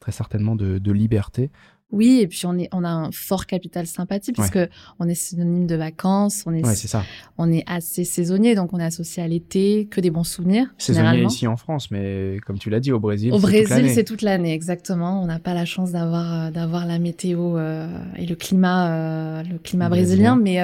très 0.00 0.10
certainement 0.10 0.56
de 0.56 0.90
liberté 0.90 1.52
oui, 1.92 2.18
et 2.20 2.26
puis 2.26 2.46
on 2.46 2.58
est, 2.58 2.68
on 2.72 2.82
a 2.82 2.88
un 2.88 3.12
fort 3.12 3.46
capital 3.46 3.86
sympathie 3.86 4.32
puisque 4.32 4.58
on 4.98 5.06
est 5.06 5.14
synonyme 5.14 5.68
de 5.68 5.76
vacances, 5.76 6.42
on 6.44 6.52
est, 6.52 6.64
ça. 6.64 7.04
on 7.38 7.52
est 7.52 7.62
assez 7.68 8.04
saisonnier, 8.04 8.56
donc 8.56 8.72
on 8.72 8.80
est 8.80 8.84
associé 8.84 9.22
à 9.22 9.28
l'été, 9.28 9.86
que 9.88 10.00
des 10.00 10.10
bons 10.10 10.24
souvenirs. 10.24 10.66
Saisonnier 10.78 11.22
ici 11.22 11.46
en 11.46 11.56
France, 11.56 11.92
mais 11.92 12.38
comme 12.44 12.58
tu 12.58 12.70
l'as 12.70 12.80
dit, 12.80 12.90
au 12.90 12.98
Brésil. 12.98 13.32
Au 13.32 13.38
Brésil, 13.38 13.88
c'est 13.90 14.02
toute 14.02 14.22
l'année, 14.22 14.52
exactement. 14.52 15.22
On 15.22 15.26
n'a 15.26 15.38
pas 15.38 15.54
la 15.54 15.64
chance 15.64 15.92
d'avoir, 15.92 16.46
euh, 16.46 16.50
d'avoir 16.50 16.86
la 16.86 16.98
météo 16.98 17.56
euh, 17.56 17.86
et 18.16 18.26
le 18.26 18.34
climat, 18.34 18.90
euh, 18.90 19.42
le 19.44 19.58
climat 19.58 19.88
brésilien, 19.88 20.34
mais, 20.34 20.58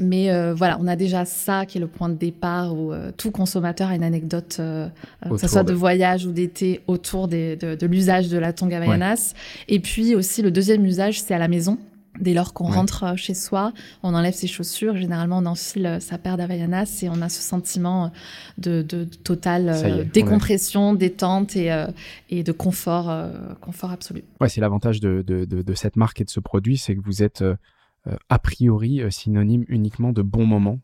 mais 0.00 0.52
voilà, 0.52 0.78
on 0.80 0.88
a 0.88 0.96
déjà 0.96 1.24
ça 1.24 1.64
qui 1.64 1.78
est 1.78 1.80
le 1.80 1.86
point 1.86 2.08
de 2.08 2.14
départ 2.14 2.74
où 2.74 2.92
tout 3.16 3.30
consommateur 3.30 3.88
a 3.88 3.94
une 3.94 4.02
anecdote, 4.02 4.56
que 4.58 5.36
ce 5.36 5.46
soit 5.46 5.62
de, 5.62 5.72
voyage 5.72 6.26
ou 6.26 6.32
d'été, 6.32 6.80
autour 6.88 7.28
des, 7.28 7.54
de, 7.54 7.76
de 7.76 7.86
l'usage 7.86 8.28
de 8.28 8.38
la 8.38 8.52
tonga 8.52 8.78
Havaianas. 8.78 9.34
Et 9.68 9.78
puis 9.78 10.16
aussi, 10.16 10.23
le 10.42 10.50
deuxième 10.50 10.84
usage, 10.84 11.20
c'est 11.20 11.34
à 11.34 11.38
la 11.38 11.48
maison. 11.48 11.78
Dès 12.20 12.32
lors 12.32 12.54
qu'on 12.54 12.70
rentre 12.70 13.04
euh, 13.04 13.16
chez 13.16 13.34
soi, 13.34 13.72
on 14.04 14.14
enlève 14.14 14.34
ses 14.34 14.46
chaussures. 14.46 14.96
Généralement, 14.96 15.38
on 15.38 15.46
enfile 15.46 15.86
euh, 15.86 16.00
sa 16.00 16.16
paire 16.16 16.36
d'Havaianas 16.36 17.00
et 17.02 17.08
on 17.08 17.20
a 17.20 17.28
ce 17.28 17.42
sentiment 17.42 18.12
de, 18.56 18.82
de, 18.82 19.04
totale 19.04 19.68
euh, 19.68 20.04
décompression, 20.04 20.94
détente 20.94 21.56
et, 21.56 21.74
et 22.30 22.44
de 22.44 22.52
confort, 22.52 23.12
confort 23.60 23.90
absolu. 23.90 24.22
Ouais, 24.40 24.48
c'est 24.48 24.60
l'avantage 24.60 25.00
de, 25.00 25.22
de, 25.22 25.74
cette 25.74 25.96
marque 25.96 26.20
et 26.20 26.24
de 26.24 26.30
ce 26.30 26.40
produit, 26.40 26.76
c'est 26.76 26.94
que 26.94 27.02
vous 27.02 27.22
êtes 27.22 27.44
a 28.28 28.38
priori 28.38 29.02
synonyme 29.10 29.64
uniquement 29.68 30.12
de 30.12 30.22
bons 30.22 30.46
moments. 30.46 30.78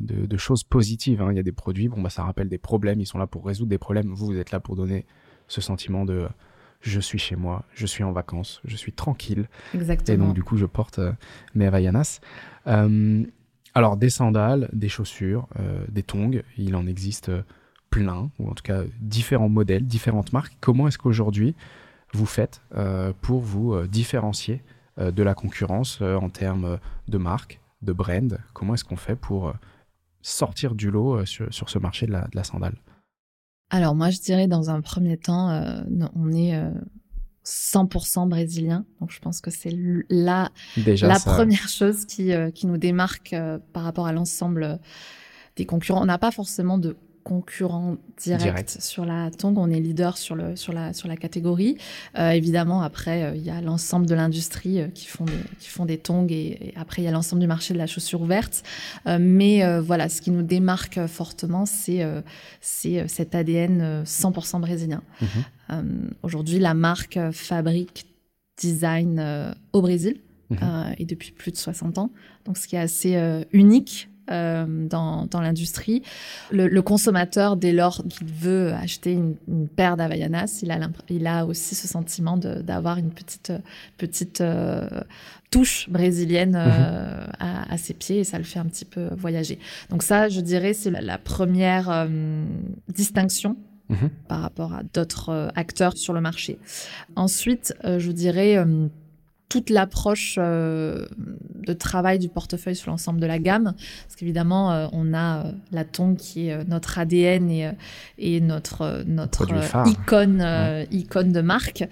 de, 0.00 0.36
choses 0.36 0.64
positives. 0.64 1.22
Hein. 1.22 1.28
Il 1.30 1.36
y 1.36 1.40
a 1.40 1.44
des 1.44 1.52
produits, 1.52 1.88
bon, 1.88 2.00
bah, 2.00 2.10
ça 2.10 2.24
rappelle 2.24 2.48
des 2.48 2.58
problèmes, 2.58 3.00
ils 3.00 3.06
sont 3.06 3.18
là 3.18 3.26
pour 3.26 3.46
résoudre 3.46 3.70
des 3.70 3.78
problèmes. 3.78 4.08
Vous, 4.12 4.26
vous 4.26 4.36
êtes 4.38 4.50
là 4.50 4.58
pour 4.58 4.74
donner 4.74 5.06
ce 5.46 5.60
sentiment 5.60 6.04
de, 6.04 6.26
je 6.80 7.00
suis 7.00 7.18
chez 7.18 7.36
moi, 7.36 7.64
je 7.74 7.86
suis 7.86 8.04
en 8.04 8.12
vacances, 8.12 8.60
je 8.64 8.76
suis 8.76 8.92
tranquille. 8.92 9.48
Exactement. 9.74 10.14
Et 10.14 10.18
donc, 10.18 10.34
du 10.34 10.42
coup, 10.42 10.56
je 10.56 10.66
porte 10.66 10.98
euh, 10.98 11.12
mes 11.54 11.66
Havaianas. 11.66 12.20
Euh, 12.66 13.24
alors, 13.74 13.96
des 13.96 14.10
sandales, 14.10 14.68
des 14.72 14.88
chaussures, 14.88 15.46
euh, 15.58 15.84
des 15.88 16.02
tongs, 16.02 16.42
il 16.56 16.74
en 16.74 16.86
existe 16.86 17.30
plein, 17.90 18.30
ou 18.38 18.48
en 18.48 18.54
tout 18.54 18.62
cas 18.62 18.82
différents 19.00 19.48
modèles, 19.48 19.86
différentes 19.86 20.32
marques. 20.32 20.56
Comment 20.60 20.88
est-ce 20.88 20.98
qu'aujourd'hui 20.98 21.54
vous 22.12 22.26
faites 22.26 22.60
pour 23.20 23.40
vous 23.40 23.86
différencier 23.86 24.62
de 24.96 25.22
la 25.22 25.34
concurrence 25.34 26.00
en 26.00 26.28
termes 26.28 26.78
de 27.08 27.18
marque, 27.18 27.60
de 27.82 27.92
brand? 27.92 28.38
Comment 28.52 28.74
est-ce 28.74 28.84
qu'on 28.84 28.96
fait 28.96 29.16
pour 29.16 29.52
sortir 30.22 30.76
du 30.76 30.90
lot 30.90 31.24
sur, 31.24 31.50
ce 31.50 31.78
marché 31.78 32.06
de 32.06 32.12
la 32.12 32.44
sandale? 32.44 32.76
Alors 33.70 33.94
moi, 33.94 34.10
je 34.10 34.18
dirais 34.18 34.48
dans 34.48 34.68
un 34.68 34.80
premier 34.80 35.16
temps, 35.16 35.50
euh, 35.50 35.80
on 36.16 36.32
est 36.32 36.60
100% 37.44 38.24
euh, 38.24 38.26
brésilien. 38.26 38.84
Donc 39.00 39.12
je 39.12 39.20
pense 39.20 39.40
que 39.40 39.50
c'est 39.50 39.72
la, 40.10 40.50
la 40.76 41.20
première 41.20 41.68
chose 41.68 42.04
qui, 42.04 42.32
euh, 42.32 42.50
qui 42.50 42.66
nous 42.66 42.78
démarque 42.78 43.34
par 43.72 43.84
rapport 43.84 44.06
à 44.06 44.12
l'ensemble 44.12 44.80
des 45.56 45.66
concurrents. 45.66 46.02
On 46.02 46.06
n'a 46.06 46.18
pas 46.18 46.32
forcément 46.32 46.78
de 46.78 46.96
concurrent 47.24 47.96
direct, 48.18 48.76
sur 48.80 49.04
la 49.04 49.30
tongue. 49.30 49.58
On 49.58 49.70
est 49.70 49.80
leader 49.80 50.18
sur, 50.18 50.34
le, 50.34 50.56
sur, 50.56 50.72
la, 50.72 50.92
sur 50.92 51.08
la 51.08 51.16
catégorie. 51.16 51.76
Euh, 52.18 52.30
évidemment, 52.30 52.82
après, 52.82 53.22
euh, 53.22 53.36
il 53.36 53.42
y 53.42 53.50
a 53.50 53.60
l'ensemble 53.60 54.06
de 54.06 54.14
l'industrie 54.14 54.80
euh, 54.80 54.88
qui, 54.88 55.06
font 55.06 55.24
des, 55.24 55.32
qui 55.58 55.68
font 55.68 55.84
des 55.84 55.98
tongs 55.98 56.26
et, 56.30 56.72
après, 56.76 57.02
il 57.02 57.04
y 57.04 57.08
a 57.08 57.10
l'ensemble 57.10 57.40
du 57.40 57.46
marché 57.46 57.74
de 57.74 57.78
la 57.78 57.86
chaussure 57.86 58.22
ouverte. 58.22 58.62
mais 59.06 59.80
voilà, 59.80 60.08
ce 60.08 60.20
qui 60.20 60.30
nous 60.30 60.42
démarque 60.42 61.06
fortement, 61.06 61.66
c'est 61.66 62.06
c'est 62.60 63.06
cet 63.08 63.34
ADN 63.34 64.02
100% 64.04 64.60
brésilien. 64.60 65.02
Mhm. 65.20 66.10
Aujourd'hui, 66.22 66.58
la 66.58 66.74
marque 66.74 67.18
fabrique, 67.32 68.06
design 68.56 69.54
au 69.72 69.80
Brésil. 69.82 70.20
Mhm. 70.50 70.94
et 70.98 71.04
depuis 71.04 71.30
plus 71.30 71.52
de 71.52 71.56
60 71.56 71.98
ans. 71.98 72.10
Donc, 72.44 72.58
ce 72.58 72.66
qui 72.66 72.74
est 72.74 72.80
assez 72.80 73.16
unique 73.52 74.08
euh, 74.30 74.64
dans, 74.66 75.26
dans 75.26 75.40
l'industrie. 75.40 76.02
Le, 76.50 76.68
le, 76.68 76.82
consommateur, 76.82 77.56
dès 77.56 77.72
lors 77.72 78.02
qu'il 78.08 78.26
veut 78.26 78.72
acheter 78.72 79.12
une, 79.12 79.34
une 79.48 79.68
paire 79.68 79.96
d'Havaianas, 79.96 80.60
il 80.62 80.70
a, 80.70 80.78
il 81.08 81.26
a 81.26 81.46
aussi 81.46 81.74
ce 81.74 81.88
sentiment 81.88 82.36
d'avoir 82.36 82.98
une 82.98 83.10
petite, 83.10 83.52
petite 83.98 84.40
euh, 84.40 84.88
touche 85.50 85.90
brésilienne 85.90 86.54
euh, 86.54 86.66
mhm. 86.66 87.32
à, 87.40 87.72
à, 87.72 87.76
ses 87.76 87.94
pieds 87.94 88.20
et 88.20 88.24
ça 88.24 88.38
le 88.38 88.44
fait 88.44 88.60
un 88.60 88.66
petit 88.66 88.84
peu 88.84 89.08
voyager. 89.16 89.58
Donc 89.90 90.02
ça, 90.02 90.28
je 90.28 90.40
dirais, 90.40 90.74
c'est 90.74 90.90
la, 90.90 91.18
première 91.18 92.08
distinction 92.88 93.56
mhm. 93.88 94.10
par 94.28 94.42
rapport 94.42 94.74
à 94.74 94.82
d'autres 94.94 95.50
acteurs 95.56 95.96
sur 95.96 96.12
le 96.12 96.20
marché. 96.20 96.58
Ensuite, 97.16 97.74
je 97.84 98.12
dirais 98.12 98.64
toute 99.50 99.68
l'approche 99.68 100.36
euh, 100.38 101.06
de 101.66 101.72
travail 101.72 102.20
du 102.20 102.28
portefeuille 102.28 102.76
sur 102.76 102.90
l'ensemble 102.90 103.20
de 103.20 103.26
la 103.26 103.38
gamme. 103.38 103.74
Parce 104.06 104.16
qu'évidemment, 104.16 104.72
euh, 104.72 104.86
on 104.92 105.12
a 105.12 105.44
euh, 105.44 105.52
la 105.72 105.84
tongue 105.84 106.16
qui 106.16 106.48
est 106.48 106.64
notre 106.68 106.98
ADN 106.98 107.50
et, 107.50 107.70
et 108.16 108.40
notre, 108.40 109.02
notre 109.06 109.46
icône, 109.86 110.86
icône 110.92 111.32
de 111.32 111.40
marque. 111.40 111.84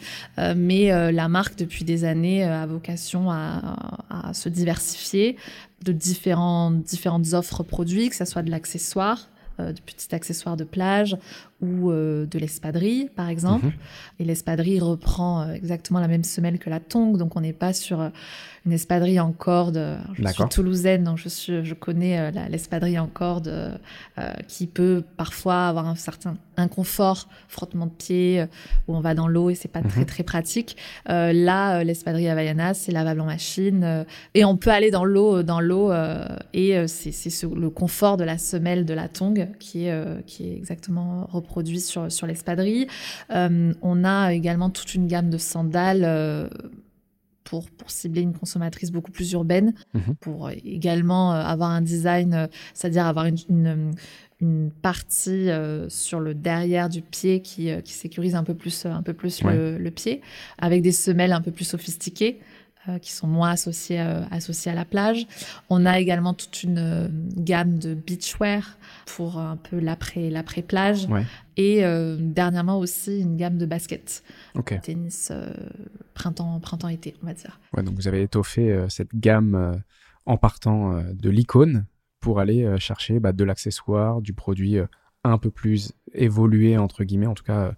mais 0.56 1.12
la 1.12 1.28
marque, 1.28 1.58
depuis 1.58 1.84
des 1.84 2.04
années, 2.04 2.44
a 2.44 2.64
vocation 2.64 3.30
à, 3.30 3.96
à, 4.08 4.32
se 4.34 4.48
diversifier 4.48 5.36
de 5.84 5.92
différentes 5.92 7.34
offres 7.34 7.64
produits, 7.64 8.08
que 8.08 8.16
ce 8.16 8.24
soit 8.24 8.42
de 8.42 8.50
l'accessoire, 8.50 9.28
de 9.58 9.72
petits 9.84 10.14
accessoires 10.14 10.56
de 10.56 10.64
plage 10.64 11.16
ou 11.60 11.90
euh, 11.90 12.24
de 12.26 12.38
l'espadrille, 12.38 13.10
par 13.16 13.28
exemple. 13.28 13.66
Mhm. 13.66 13.72
Et 14.20 14.24
l'espadrille 14.24 14.80
reprend 14.80 15.42
euh, 15.42 15.52
exactement 15.54 15.98
la 15.98 16.06
même 16.06 16.22
semelle 16.22 16.58
que 16.58 16.70
la 16.70 16.78
tongue, 16.78 17.16
donc 17.16 17.34
on 17.36 17.40
n'est 17.40 17.52
pas 17.52 17.72
sur 17.72 18.00
euh, 18.00 18.10
une 18.64 18.72
espadrille 18.72 19.18
en 19.18 19.32
corde. 19.32 19.98
Je 20.14 20.28
suis 20.28 20.48
toulousaine, 20.50 21.02
donc 21.02 21.18
je, 21.18 21.28
suis, 21.28 21.64
je 21.64 21.74
connais 21.74 22.30
l'espadrille 22.50 22.98
en 22.98 23.06
corde 23.06 23.78
qui 24.46 24.66
peut 24.66 25.02
parfois 25.16 25.68
avoir 25.68 25.86
un 25.86 25.94
certain 25.94 26.36
inconfort, 26.58 27.28
frottement 27.48 27.86
de 27.86 27.92
pied, 27.92 28.44
où 28.86 28.94
on 28.94 29.00
va 29.00 29.14
dans 29.14 29.26
l'eau 29.26 29.48
et 29.48 29.54
c'est 29.54 29.68
pas 29.68 29.80
très 29.80 30.00
mhm. 30.00 30.06
très 30.06 30.22
pratique. 30.22 30.76
là, 31.06 31.82
l'espadrille 31.82 32.28
Havaiana, 32.28 32.74
c'est 32.74 32.92
lavable 32.92 33.22
en 33.22 33.26
machine 33.26 34.04
et 34.34 34.44
on 34.44 34.58
peut 34.58 34.70
aller 34.70 34.90
dans 34.90 35.04
l'eau, 35.04 35.42
dans 35.42 35.60
l'eau 35.60 35.90
et 36.52 36.86
c'est 36.88 37.42
le 37.44 37.70
confort 37.70 38.18
de 38.18 38.24
la 38.24 38.36
semelle 38.36 38.84
de 38.84 38.92
la 38.92 39.08
tongue 39.08 39.48
qui 39.58 39.86
est 39.86 40.26
qui 40.26 40.50
est 40.50 40.56
exactement 40.56 41.26
produits 41.48 41.80
sur, 41.80 42.12
sur 42.12 42.26
l'espadrille. 42.26 42.86
Euh, 43.30 43.72
on 43.82 44.04
a 44.04 44.32
également 44.32 44.70
toute 44.70 44.94
une 44.94 45.08
gamme 45.08 45.30
de 45.30 45.38
sandales 45.38 46.04
euh, 46.04 46.48
pour, 47.42 47.68
pour, 47.70 47.90
cibler 47.90 48.20
une 48.20 48.34
consommatrice 48.34 48.92
beaucoup 48.92 49.10
plus 49.10 49.32
urbaine, 49.32 49.74
mhm. 49.94 50.14
pour 50.20 50.50
également 50.50 51.32
euh, 51.34 51.40
avoir 51.40 51.70
un 51.70 51.80
design, 51.80 52.48
c'est-à-dire 52.74 53.06
avoir 53.06 53.26
une, 53.26 53.94
une, 54.40 54.70
partie 54.82 55.48
sur 55.88 56.20
le 56.20 56.34
derrière 56.34 56.88
du 56.88 57.02
pied 57.02 57.42
qui, 57.42 57.70
qui 57.82 57.92
sécurise 57.92 58.36
un 58.36 58.44
peu 58.44 58.54
plus, 58.54 58.86
un 58.86 59.02
peu 59.02 59.14
plus 59.14 59.42
le, 59.42 59.78
le, 59.78 59.90
pied, 59.90 60.20
avec 60.58 60.82
des 60.82 60.92
semelles 60.92 61.32
un 61.32 61.40
peu 61.40 61.50
plus 61.50 61.64
sophistiquées. 61.64 62.38
Qui 63.00 63.12
sont 63.12 63.26
moins 63.26 63.50
associées, 63.50 64.00
associées 64.30 64.72
à 64.72 64.74
la 64.74 64.84
plage. 64.84 65.26
On 65.70 65.86
a 65.86 65.98
également 65.98 66.34
toute 66.34 66.62
une 66.62 67.10
gamme 67.36 67.78
de 67.78 67.94
beachwear 67.94 68.78
pour 69.06 69.38
un 69.38 69.56
peu 69.56 69.78
l'après 69.78 70.30
l'après 70.30 70.62
plage 70.62 71.08
et 71.56 71.84
euh, 71.84 72.16
dernièrement 72.18 72.78
aussi 72.78 73.20
une 73.20 73.36
gamme 73.36 73.58
de 73.58 73.66
baskets. 73.66 74.22
Tennis 74.82 75.30
euh, 75.30 75.52
printemps 76.14 76.58
printemps 76.60 76.88
été 76.88 77.14
on 77.22 77.26
va 77.26 77.34
dire. 77.34 77.60
Ouais, 77.76 77.82
donc 77.82 77.96
vous 77.96 78.08
avez 78.08 78.22
étoffé 78.22 78.70
euh, 78.70 78.88
cette 78.88 79.14
gamme 79.14 79.82
en 80.26 80.36
partant 80.36 81.02
de 81.12 81.30
l'icône 81.30 81.86
pour 82.20 82.40
aller 82.40 82.78
chercher 82.78 83.18
bah, 83.20 83.32
de 83.32 83.44
l'accessoire 83.44 84.20
du 84.20 84.32
produit 84.32 84.76
un 85.24 85.38
peu 85.38 85.50
plus 85.50 85.92
évolué 86.12 86.76
entre 86.76 87.04
guillemets 87.04 87.26
en 87.26 87.34
tout 87.34 87.44
cas 87.44 87.72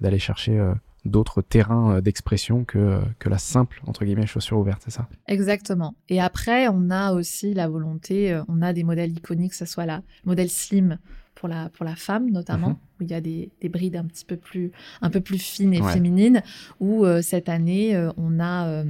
d'aller 0.00 0.18
chercher 0.18 0.60
d'autres 1.04 1.42
terrains 1.42 2.00
d'expression 2.00 2.64
que, 2.64 3.00
que 3.18 3.28
la 3.28 3.38
simple, 3.38 3.80
entre 3.86 4.04
guillemets, 4.04 4.26
chaussure 4.26 4.58
ouverte, 4.58 4.82
c'est 4.84 4.92
ça? 4.92 5.08
Exactement. 5.26 5.94
Et 6.08 6.20
après, 6.20 6.68
on 6.68 6.90
a 6.90 7.12
aussi 7.12 7.54
la 7.54 7.68
volonté, 7.68 8.40
on 8.48 8.62
a 8.62 8.72
des 8.72 8.84
modèles 8.84 9.12
iconiques, 9.12 9.50
que 9.50 9.56
ce 9.56 9.66
soit 9.66 9.86
la 9.86 10.02
modèle 10.24 10.50
slim 10.50 10.98
pour 11.34 11.48
la, 11.48 11.70
pour 11.70 11.84
la 11.84 11.96
femme 11.96 12.30
notamment, 12.30 12.68
mhm. 12.68 12.76
où 13.00 13.02
il 13.02 13.10
y 13.10 13.14
a 13.14 13.20
des, 13.20 13.50
des, 13.60 13.68
brides 13.68 13.96
un 13.96 14.04
petit 14.04 14.24
peu 14.24 14.36
plus, 14.36 14.70
un 15.00 15.10
peu 15.10 15.20
plus 15.20 15.38
fines 15.38 15.74
et 15.74 15.82
féminines, 15.82 16.42
où 16.78 17.04
cette 17.20 17.48
année, 17.48 17.96
on 18.16 18.40
a 18.40 18.84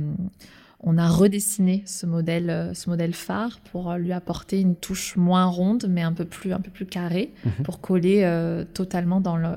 on 0.85 0.99
a 0.99 1.09
redessiné 1.09 1.85
ce 1.87 2.07
modèle, 2.07 2.73
ce 2.75 2.90
modèle 2.90 3.14
phare 3.14 3.61
pour 3.71 3.95
lui 3.95 4.12
apporter 4.12 4.61
une 4.61 4.75
touche 4.75 5.16
moins 5.16 5.45
ronde, 5.45 5.87
mais 5.88 6.02
un 6.02 6.12
peu 6.12 6.25
plus, 6.25 6.52
un 6.52 6.59
peu 6.59 6.73
plus 6.73 6.87
carrée, 6.87 7.33
mhm. 7.45 7.64
pour 7.64 7.81
coller 7.81 8.64
totalement 8.75 9.21
dans 9.21 9.37
le, 9.37 9.54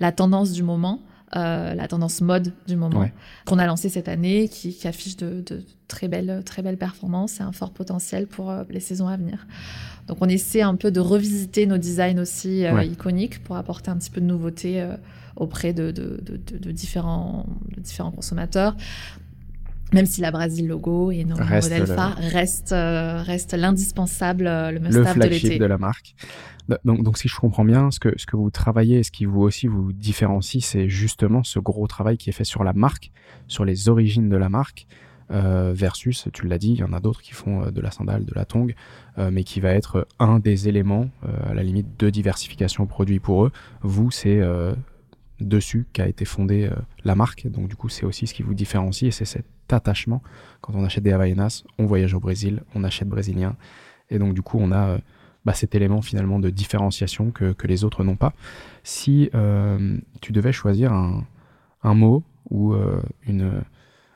la 0.00 0.12
tendance 0.12 0.52
du 0.52 0.62
moment. 0.62 1.00
La 1.34 1.88
tendance 1.88 2.20
mode 2.20 2.52
du 2.66 2.76
moment, 2.76 3.08
qu'on 3.46 3.58
a 3.58 3.66
lancé 3.66 3.88
cette 3.88 4.08
année, 4.08 4.48
qui, 4.48 4.76
affiche 4.86 5.16
de, 5.16 5.44
très, 5.88 6.08
belles, 6.08 6.42
très 6.44 6.62
belles 6.62 6.78
performances 6.78 7.40
et 7.40 7.42
un 7.42 7.52
fort 7.52 7.72
potentiel 7.72 8.26
pour 8.26 8.52
les 8.68 8.80
saisons 8.80 9.08
à 9.08 9.16
venir. 9.16 9.46
Donc 10.08 10.18
on 10.20 10.28
essaie 10.28 10.62
un 10.62 10.74
peu 10.74 10.90
de 10.90 11.00
revisiter 11.00 11.66
nos 11.66 11.78
designs 11.78 12.18
aussi 12.18 12.64
iconiques 12.84 13.42
pour 13.42 13.56
apporter 13.56 13.90
un 13.90 13.96
petit 13.96 14.10
peu 14.10 14.20
de 14.20 14.26
nouveauté 14.26 14.86
auprès 15.36 15.72
de, 15.72 15.90
différents, 16.70 17.46
différents 17.78 18.12
consommateurs 18.12 18.76
même 19.92 20.06
si 20.06 20.20
la 20.20 20.30
Brésil 20.30 20.66
logo 20.66 21.10
et 21.10 21.24
nos 21.24 21.36
modèles 21.36 21.86
phares 21.86 22.16
restent, 22.16 22.72
euh, 22.72 23.22
reste 23.22 23.54
l'indispensable, 23.54 24.46
euh, 24.46 24.70
le 24.70 24.80
must 24.80 24.96
Le 24.96 25.04
flagship 25.04 25.60
de, 25.60 25.64
la 25.64 25.78
marque. 25.78 26.14
Donc, 26.84 27.02
donc, 27.02 27.18
si 27.18 27.28
je 27.28 27.36
comprends 27.36 27.64
bien, 27.64 27.90
ce 27.90 28.00
que, 28.00 28.16
ce 28.16 28.26
que 28.26 28.36
vous 28.36 28.50
travaillez 28.50 28.98
et 28.98 29.02
ce 29.02 29.10
qui 29.10 29.24
vous 29.24 29.42
aussi 29.42 29.66
vous 29.66 29.92
différencie, 29.92 30.64
c'est 30.64 30.88
justement 30.88 31.42
ce 31.42 31.58
gros 31.58 31.86
travail 31.86 32.16
qui 32.16 32.30
est 32.30 32.32
fait 32.32 32.44
sur 32.44 32.64
la 32.64 32.72
marque, 32.72 33.10
sur 33.48 33.64
les 33.64 33.88
origines 33.88 34.28
de 34.28 34.36
la 34.36 34.48
marque, 34.48 34.86
euh, 35.30 35.72
versus, 35.74 36.28
tu 36.32 36.46
l'as 36.46 36.58
dit, 36.58 36.72
il 36.72 36.78
y 36.78 36.84
en 36.84 36.92
a 36.92 37.00
d'autres 37.00 37.22
qui 37.22 37.32
font 37.32 37.70
de 37.70 37.80
la 37.80 37.90
sandale, 37.90 38.24
de 38.24 38.34
la 38.34 38.44
tongue, 38.44 38.74
mais 39.18 39.44
qui 39.44 39.60
va 39.60 39.70
être 39.70 40.06
un 40.18 40.38
des 40.38 40.68
éléments, 40.68 41.08
à 41.48 41.54
la 41.54 41.62
limite, 41.62 41.98
de 41.98 42.10
diversification 42.10 42.86
produit 42.86 43.18
pour 43.18 43.44
eux. 43.44 43.52
Vous, 43.82 44.10
c'est 44.10 44.40
dessus 45.48 45.86
qu'a 45.92 46.08
été 46.08 46.24
fondée 46.24 46.70
la 47.04 47.14
marque. 47.14 47.46
Donc 47.46 47.68
du 47.68 47.76
coup, 47.76 47.88
c'est 47.88 48.04
aussi 48.04 48.26
ce 48.26 48.34
qui 48.34 48.42
vous 48.42 48.54
différencie 48.54 49.08
et 49.08 49.10
c'est 49.10 49.24
cette 49.24 49.46
attachement. 49.72 50.22
Quand 50.60 50.74
on 50.74 50.84
achète 50.84 51.04
des 51.04 51.12
Havaianas, 51.12 51.64
on 51.78 51.86
voyage 51.86 52.14
au 52.14 52.20
Brésil, 52.20 52.62
on 52.74 52.84
achète 52.84 53.08
brésilien. 53.08 53.56
Et 54.10 54.18
donc, 54.18 54.34
du 54.34 54.42
coup, 54.42 54.58
on 54.60 54.70
a 54.72 54.88
euh, 54.88 54.98
bah, 55.44 55.54
cet 55.54 55.74
élément 55.74 56.02
finalement 56.02 56.38
de 56.38 56.50
différenciation 56.50 57.30
que, 57.30 57.54
les 57.64 57.84
autres 57.84 58.04
n'ont 58.04 58.16
pas. 58.16 58.34
Si 58.84 59.30
euh, 59.34 59.98
tu 60.20 60.32
devais 60.32 60.52
choisir 60.52 60.92
un, 60.92 61.94
mot 61.94 62.22
ou 62.50 62.74
euh, 62.74 63.02
une, 63.26 63.62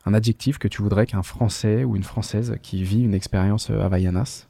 un 0.04 0.14
adjectif 0.14 0.59
que 0.59 0.68
tu 0.68 0.83
voudrais 0.83 1.06
qu'un 1.06 1.23
Français 1.23 1.85
ou 1.85 1.97
une 1.97 2.04
Française 2.04 2.56
qui 2.62 2.85
vit 2.85 3.02
une 3.02 3.14
expérience 3.14 3.71
Havaianas, 3.71 4.47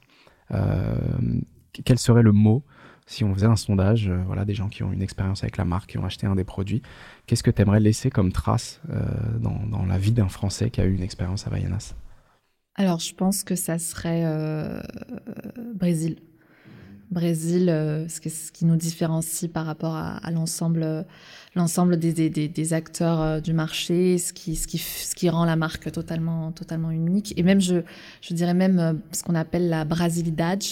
quel 1.85 1.99
serait 1.99 2.23
le 2.23 2.33
mot 2.33 2.62
si 3.07 3.23
on 3.23 3.33
faisait 3.33 3.47
un 3.47 3.57
sondage, 3.57 4.09
euh, 4.09 4.21
voilà, 4.27 4.45
des 4.45 4.55
gens 4.55 4.69
qui 4.69 4.83
ont 4.83 4.93
une 4.93 5.03
expérience 5.03 5.45
avec 5.45 5.57
la 5.57 5.65
marque, 5.65 5.91
qui 5.91 5.99
ont 5.99 6.05
acheté 6.05 6.27
un 6.27 6.35
des 6.35 6.45
produits, 6.45 6.83
qu'est-ce 7.27 7.45
que 7.45 7.53
tu 7.53 7.63
aimerais 7.63 7.81
laisser 7.81 8.11
comme 8.11 8.33
trace 8.33 8.81
euh, 8.91 9.01
dans, 9.39 9.87
la 9.87 9.99
vie 9.99 10.13
d'un 10.13 10.29
Français 10.29 10.71
qui 10.71 10.81
a 10.81 10.85
eu 10.85 10.95
une 10.95 11.03
expérience 11.03 11.47
à 11.47 11.51
Havaianas 11.51 11.95
Alors, 12.75 12.99
je 12.99 13.15
pense 13.15 13.45
que 13.45 13.55
ça 13.55 13.79
serait 13.79 14.25
euh, 14.25 14.81
Brésil. 15.75 16.17
Brésil, 17.13 17.67
ce, 18.09 18.51
qui 18.51 18.65
nous 18.65 18.75
différencie 18.75 19.49
par 19.49 19.65
rapport 19.65 19.95
à, 19.95 20.29
l'ensemble, 20.33 21.07
l'ensemble 21.55 22.01
des, 22.01 22.13
des, 22.31 22.73
acteurs 22.73 23.41
du 23.41 23.53
marché, 23.53 24.19
ce 24.19 24.33
qui, 24.33 24.57
ce, 24.57 24.67
qui, 24.67 24.79
ce 24.79 25.15
qui 25.15 25.31
rend 25.31 25.45
la 25.45 25.55
marque 25.55 25.93
totalement, 25.93 26.51
totalement 26.51 26.91
unique. 26.91 27.33
Et 27.37 27.45
même, 27.45 27.61
je, 27.61 27.77
je 28.23 28.35
dirais 28.35 28.55
même 28.55 29.01
ce 29.13 29.23
qu'on 29.23 29.37
appelle 29.37 29.69
la 29.69 29.85
brasilidade, 29.85 30.65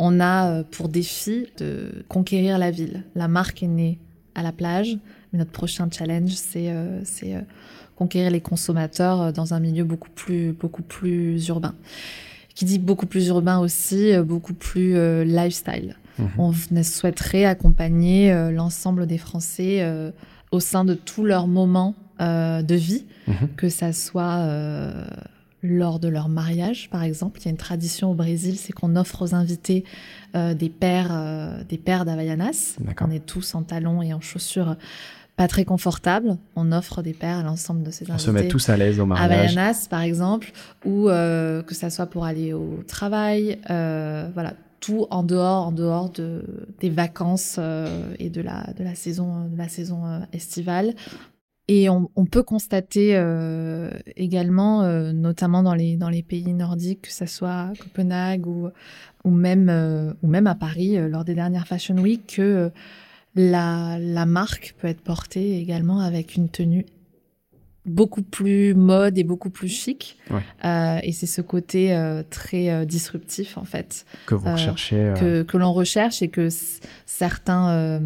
on 0.00 0.18
a 0.18 0.50
euh, 0.50 0.62
pour 0.68 0.88
défi 0.88 1.46
de 1.58 2.04
conquérir 2.08 2.58
la 2.58 2.70
ville. 2.70 3.04
La 3.14 3.28
marque 3.28 3.62
est 3.62 3.68
née 3.68 3.98
à 4.34 4.42
la 4.42 4.50
plage, 4.50 4.96
mais 5.32 5.38
notre 5.38 5.52
prochain 5.52 5.88
challenge, 5.90 6.30
c'est 6.30 6.70
euh, 6.70 7.02
euh, 7.24 7.40
conquérir 7.96 8.30
les 8.30 8.40
consommateurs 8.40 9.32
dans 9.32 9.52
un 9.52 9.60
milieu 9.60 9.84
beaucoup 9.84 10.08
plus, 10.08 10.52
beaucoup 10.52 10.82
plus 10.82 11.46
urbain. 11.48 11.74
Qui 12.54 12.64
dit 12.64 12.78
beaucoup 12.78 13.06
plus 13.06 13.28
urbain 13.28 13.58
aussi, 13.58 14.12
beaucoup 14.18 14.54
plus 14.54 15.24
lifestyle. 15.24 15.96
Mhm. 16.18 16.28
On 16.38 16.82
souhaiterait 16.82 17.44
accompagner 17.44 18.34
l'ensemble 18.50 19.06
des 19.06 19.16
Français 19.16 19.86
au 20.50 20.60
sein 20.60 20.84
de 20.84 20.94
tous 20.94 21.24
leurs 21.24 21.46
moments 21.46 21.94
de 22.18 22.74
vie, 22.74 23.06
mhm. 23.28 23.48
que 23.56 23.68
ça 23.70 23.92
soit 23.94 24.44
lors 25.62 25.98
de 25.98 26.08
leur 26.08 26.28
mariage, 26.28 26.88
par 26.90 27.02
exemple. 27.02 27.40
Il 27.40 27.44
y 27.44 27.48
a 27.48 27.50
une 27.50 27.56
tradition 27.56 28.10
au 28.10 28.14
Brésil, 28.14 28.56
c'est 28.56 28.72
qu'on 28.72 28.96
offre 28.96 29.22
aux 29.22 29.34
invités 29.34 29.84
euh, 30.34 30.54
des 30.54 30.68
paires, 30.68 31.10
euh, 31.10 31.62
des 31.64 31.78
paires. 31.78 32.04
On 33.00 33.10
est 33.10 33.24
tous 33.24 33.54
en 33.54 33.62
talons 33.62 34.02
et 34.02 34.14
en 34.14 34.20
chaussures 34.20 34.76
pas 35.36 35.48
très 35.48 35.64
confortables. 35.64 36.36
On 36.56 36.72
offre 36.72 37.02
des 37.02 37.12
paires 37.12 37.38
à 37.38 37.42
l'ensemble 37.42 37.82
de 37.82 37.90
ces 37.90 38.10
invités. 38.10 38.14
On 38.14 38.18
se 38.18 38.30
met 38.30 38.48
tous 38.48 38.68
à 38.68 38.76
l'aise 38.76 39.00
au 39.00 39.06
mariage. 39.06 39.52
Havaianas, 39.52 39.86
par 39.88 40.02
exemple, 40.02 40.52
ou 40.84 41.08
euh, 41.08 41.62
que 41.62 41.74
ça 41.74 41.90
soit 41.90 42.06
pour 42.06 42.24
aller 42.24 42.52
au 42.52 42.82
travail. 42.86 43.58
voilà, 43.68 44.54
tout 44.80 45.06
en 45.10 45.22
dehors, 45.22 45.66
en 45.66 45.72
dehors 45.72 46.10
de, 46.10 46.42
des 46.80 46.88
vacances 46.88 47.58
et 48.18 48.30
de 48.30 48.40
la, 48.40 48.66
de 48.78 48.84
la 48.84 48.94
saison, 48.94 49.46
de 49.46 49.58
la 49.58 49.68
saison 49.68 50.22
estivale. 50.32 50.94
Et 51.72 51.88
on, 51.88 52.08
peut 52.28 52.42
constater 52.42 53.12
euh, 53.14 53.90
également, 54.16 54.82
euh, 54.82 55.12
notamment 55.12 55.62
dans 55.62 55.74
les, 55.74 55.94
dans 55.94 56.08
les 56.08 56.24
pays 56.24 56.52
nordiques, 56.52 57.02
que 57.02 57.12
ce 57.12 57.26
soit 57.26 57.70
Copenhague 57.78 58.48
ou, 58.48 58.70
ou, 59.22 59.30
même, 59.30 59.68
euh, 59.68 60.12
ou 60.24 60.26
même 60.26 60.48
à 60.48 60.56
Paris 60.56 60.96
lors 61.08 61.24
des 61.24 61.36
dernières 61.36 61.68
Fashion 61.68 61.94
Week, 61.94 62.34
que 62.34 62.72
la, 63.36 63.98
la 64.00 64.26
marque 64.26 64.74
peut 64.80 64.88
être 64.88 65.00
portée 65.00 65.60
également 65.60 66.00
avec 66.00 66.34
une 66.34 66.48
tenue 66.48 66.86
beaucoup 67.86 68.22
plus 68.22 68.74
mode 68.74 69.16
et 69.16 69.22
beaucoup 69.22 69.50
plus 69.50 69.68
chic. 69.68 70.18
et 70.64 71.12
c'est 71.12 71.26
ce 71.26 71.40
côté 71.40 71.96
très 72.30 72.84
disruptif, 72.84 73.56
en 73.56 73.64
fait. 73.64 74.06
Que 74.26 74.34
vous 74.34 74.50
recherchez. 74.50 75.14
Que, 75.20 75.42
que 75.44 75.56
l'on 75.56 75.72
recherche 75.72 76.20
et 76.20 76.28
que 76.28 76.48
certains 77.06 78.00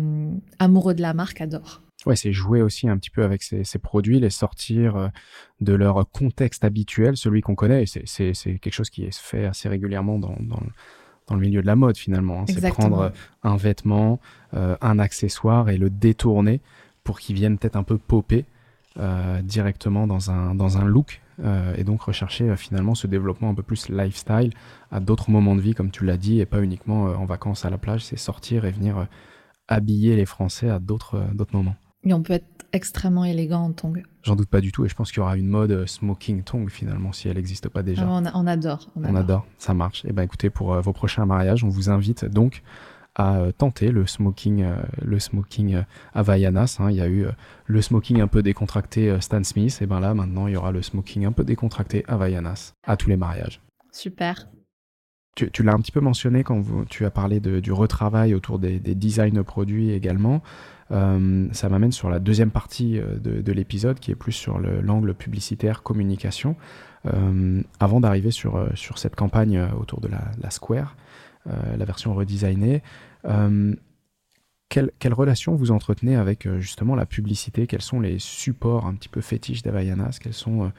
amoureux 0.59 0.92
de 0.92 1.00
la 1.00 1.14
marque 1.14 1.40
adorent. 1.40 1.81
Ouais, 2.07 2.17
c'est 2.17 2.33
jouer 2.33 2.61
aussi 2.61 2.88
un 2.88 2.99
petit 2.99 3.11
peu 3.11 3.25
avec 3.25 3.43
ces, 3.43 3.79
produits, 3.79 4.21
les 4.21 4.31
sortir 4.31 4.97
euh, 4.97 5.09
de 5.61 5.73
leur 5.73 6.09
contexte 6.11 6.64
habituel, 6.64 7.17
celui 7.17 7.40
qu'on 7.40 7.55
connaît. 7.55 7.85
C'est 7.87 8.33
quelque 8.35 8.73
chose 8.73 8.90
qui 8.90 9.05
est 9.05 9.17
fait 9.17 9.47
assez 9.47 9.69
régulièrement 9.69 10.19
dans, 10.19 10.37
dans, 10.40 11.35
le 11.35 11.40
milieu 11.40 11.62
de 11.62 11.67
la 11.67 11.77
mode 11.77 11.97
finalement. 11.97 12.43
Hein. 12.43 12.45
C'est 12.47 12.69
prendre 12.69 13.01
euh, 13.01 13.11
un 13.43 13.57
vêtement, 13.57 14.21
euh, 14.53 14.77
un 14.83 14.99
accessoire 14.99 15.71
et 15.71 15.79
le 15.79 15.88
détourner 15.88 16.61
pour 17.05 17.19
qu'il 17.21 17.37
vienne 17.37 17.59
peut-être 17.59 17.77
un 17.77 17.83
peu 17.83 17.99
popper 17.99 18.45
directement 19.43 20.07
dans 20.07 20.31
un, 20.31 20.55
dans 20.55 20.79
un 20.79 20.85
look. 20.85 21.21
et 21.77 21.83
donc 21.83 22.03
rechercher 22.03 22.55
finalement 22.55 22.95
ce 22.95 23.09
développement 23.09 23.51
un 23.51 23.55
peu 23.55 23.64
plus 23.64 23.88
lifestyle 23.88 24.53
à 24.93 25.01
d'autres 25.01 25.33
moments 25.33 25.57
de 25.57 25.61
vie, 25.61 25.75
comme 25.75 25.90
tu 25.90 26.05
l'as 26.05 26.17
dit, 26.17 26.38
et 26.38 26.47
pas 26.47 26.62
uniquement 26.62 27.07
en 27.07 27.25
vacances 27.25 27.64
à 27.64 27.71
la 27.71 27.77
plage. 27.77 28.05
C'est 28.05 28.17
sortir 28.17 28.64
et 28.67 28.71
venir 28.71 29.09
habiller 29.67 30.14
les 30.14 30.27
Français 30.27 30.71
à 30.71 30.79
d'autres 30.79 31.27
moments. 31.53 31.75
Et 32.05 32.12
on 32.12 32.23
peut 32.23 32.35
être 32.35 32.47
extrêmement 32.75 33.25
élégant 33.25 33.62
en 33.62 33.73
tongue. 33.73 34.03
J'en 34.23 34.37
doute 34.37 34.49
pas 34.49 34.61
du 34.61 34.73
tout 34.73 34.85
et 34.85 34.88
je 34.88 34.95
pense 34.95 35.11
qu'il 35.12 35.19
y 35.19 35.23
aura 35.23 35.37
une 35.37 35.47
mode 35.47 35.71
euh, 35.71 35.87
smoking 35.87 36.43
tongue 36.43 36.69
finalement 36.71 37.12
si 37.12 37.29
elle 37.29 37.37
n'existe 37.37 37.69
pas 37.69 37.83
déjà. 37.83 38.07
on, 38.07 38.25
adore, 38.47 38.90
on, 38.97 39.14
adore. 39.14 39.47
ça 39.59 39.75
marche. 39.75 40.05
Et 40.05 40.09
eh 40.11 40.12
ben 40.12 40.23
écoutez, 40.23 40.51
pour 40.51 40.75
euh, 40.75 40.81
vos 40.81 40.93
prochains 40.93 41.25
mariages, 41.25 41.62
on 41.62 41.69
vous 41.69 41.88
invite 41.88 42.25
donc 42.25 42.62
à 43.14 43.37
euh, 43.37 43.53
tenter 43.53 43.93
le 43.93 44.07
smoking, 44.07 44.67
le 45.03 45.21
smoking 45.21 45.83
Havaianas. 46.14 46.79
Hein. 46.81 46.90
Il 46.90 46.97
y 46.97 47.01
a 47.01 47.09
eu 47.09 47.27
le 47.67 47.81
smoking 47.81 48.21
un 48.21 48.27
peu 48.27 48.43
décontracté 48.43 49.21
Stan 49.21 49.45
Smith, 49.45 49.79
et 49.81 49.87
ben 49.87 50.01
là 50.01 50.14
maintenant 50.14 50.49
il 50.49 50.55
y 50.55 50.57
aura 50.57 50.73
le 50.73 50.83
smoking 50.83 51.25
un 51.25 51.33
peu 51.33 51.45
décontracté 51.45 52.05
Havaianas 52.09 52.73
à 52.85 52.97
tous 52.97 53.09
les 53.09 53.17
mariages. 53.17 53.61
Super. 53.93 54.49
Tu, 55.37 55.64
l'as 55.64 55.73
un 55.73 55.81
petit 55.81 55.90
peu 55.90 56.01
mentionné 56.01 56.45
quand 56.45 56.62
tu 56.88 57.05
as 57.05 57.11
parlé 57.11 57.40
du 57.40 57.73
retravail 57.73 58.35
autour 58.35 58.61
des, 58.61 58.79
des 58.79 58.95
designs 58.95 59.43
produits 59.43 59.90
également. 59.90 60.43
Euh, 60.90 61.49
ça 61.53 61.68
m'amène 61.68 61.92
sur 61.92 62.11
la 62.11 62.18
deuxième 62.18 62.51
partie 62.51 62.99
euh, 62.99 63.18
de, 63.18 63.53
l'épisode 63.53 63.99
qui 63.99 64.11
est 64.11 64.16
plus 64.16 64.33
sur 64.33 64.59
l'angle 64.59 65.14
publicitaire 65.14 65.83
communication. 65.83 66.57
Euh, 67.07 67.62
avant 67.81 68.01
d'arriver 68.01 68.31
sur, 68.31 68.68
cette 68.97 69.16
campagne 69.16 69.68
autour 69.79 70.01
de 70.01 70.09
la, 70.09 70.51
Square, 70.51 70.97
la 71.47 71.85
version 71.85 72.14
redesignée, 72.14 72.83
quelle, 74.70 74.90
quelle, 74.99 75.14
relation 75.14 75.55
vous 75.55 75.70
entretenez 75.70 76.16
avec 76.16 76.49
justement 76.59 76.94
la 76.97 77.07
publicité? 77.07 77.66
Quels 77.66 77.83
sont 77.83 78.01
les 78.01 78.18
supports 78.18 78.87
un 78.87 78.94
petit 78.94 79.11
peu 79.11 79.20
fétiches 79.20 79.62
d'Avaianas 79.62 80.18
Quelles 80.20 80.33
sont 80.33 80.73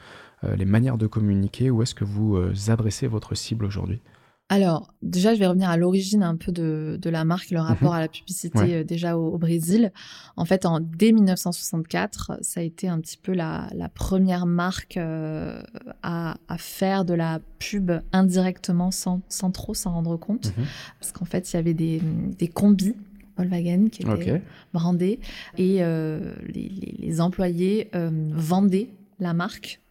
les 0.44 0.66
manières 0.66 0.98
de 0.98 1.08
communiquer? 1.08 1.70
Où 1.70 1.84
est-ce 1.84 1.94
que 1.94 2.04
vous 2.04 2.40
adressez 2.70 3.08
votre 3.08 3.36
cible 3.36 3.66
aujourd'hui? 3.66 4.02
Alors, 4.48 4.94
déjà, 5.02 5.34
je 5.34 5.40
vais 5.40 5.48
revenir 5.48 5.70
à 5.72 5.78
l'origine 5.78 6.22
un 6.22 6.36
peu 6.36 6.52
de, 6.52 7.00
la 7.10 7.26
marque, 7.26 7.50
le 7.50 7.60
rapport 7.60 7.92
mhm. 7.92 7.98
à 7.98 8.00
la 8.02 8.08
publicité 8.08 8.76
euh, 8.76 8.84
déjà 8.84 9.18
au, 9.18 9.40
Brésil. 9.40 9.92
En 10.36 10.46
fait, 10.46 10.68
en, 10.68 10.80
dès 10.80 11.12
1964, 11.12 12.38
ça 12.42 12.60
a 12.60 12.64
été 12.64 12.88
un 12.88 13.00
petit 13.00 13.18
peu 13.18 13.34
la, 13.34 13.68
première 13.96 14.46
marque 14.46 14.98
euh, 14.98 15.64
à, 16.04 16.36
faire 16.60 17.06
de 17.06 17.16
la 17.16 17.40
pub 17.58 17.92
indirectement, 18.14 18.92
sans, 18.92 19.22
trop 19.52 19.74
s'en 19.74 19.94
rendre 19.94 20.16
compte. 20.16 20.56
Mhm. 20.56 20.66
Parce 21.00 21.12
qu'en 21.12 21.26
fait, 21.26 21.52
il 21.52 21.56
y 21.56 21.60
avait 21.60 21.74
des, 21.74 22.48
combis 22.54 22.96
Volkswagen 23.38 23.90
qui 23.90 24.04
étaient 24.04 24.42
brandés 24.74 25.20
et 25.58 25.78
euh, 25.80 26.36
les, 26.54 27.20
employés 27.20 27.90
vendaient 27.94 28.90
la 29.20 29.34
marque 29.34 29.82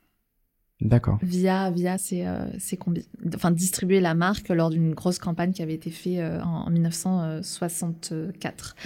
D'accord. 0.80 1.18
Via, 1.22 1.70
via 1.70 1.98
ces, 1.98 2.24
euh, 2.26 2.46
combis. 2.78 3.06
Enfin, 3.34 3.52
distribuer 3.52 4.00
la 4.00 4.14
marque 4.14 4.48
lors 4.48 4.70
d'une 4.70 4.94
grosse 4.94 5.18
campagne 5.18 5.52
qui 5.52 5.60
avait 5.62 5.74
été 5.74 5.90
faite 5.90 6.18
euh, 6.18 6.40
en, 6.42 6.70
1964. 6.70 8.76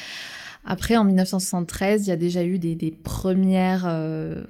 Après, 0.64 0.96
en 0.96 1.05
1973, 1.05 2.07
il 2.07 2.09
y 2.11 2.12
a 2.12 2.16
déjà 2.16 2.42
eu 2.44 2.59
des, 2.59 2.90
premières 2.90 3.87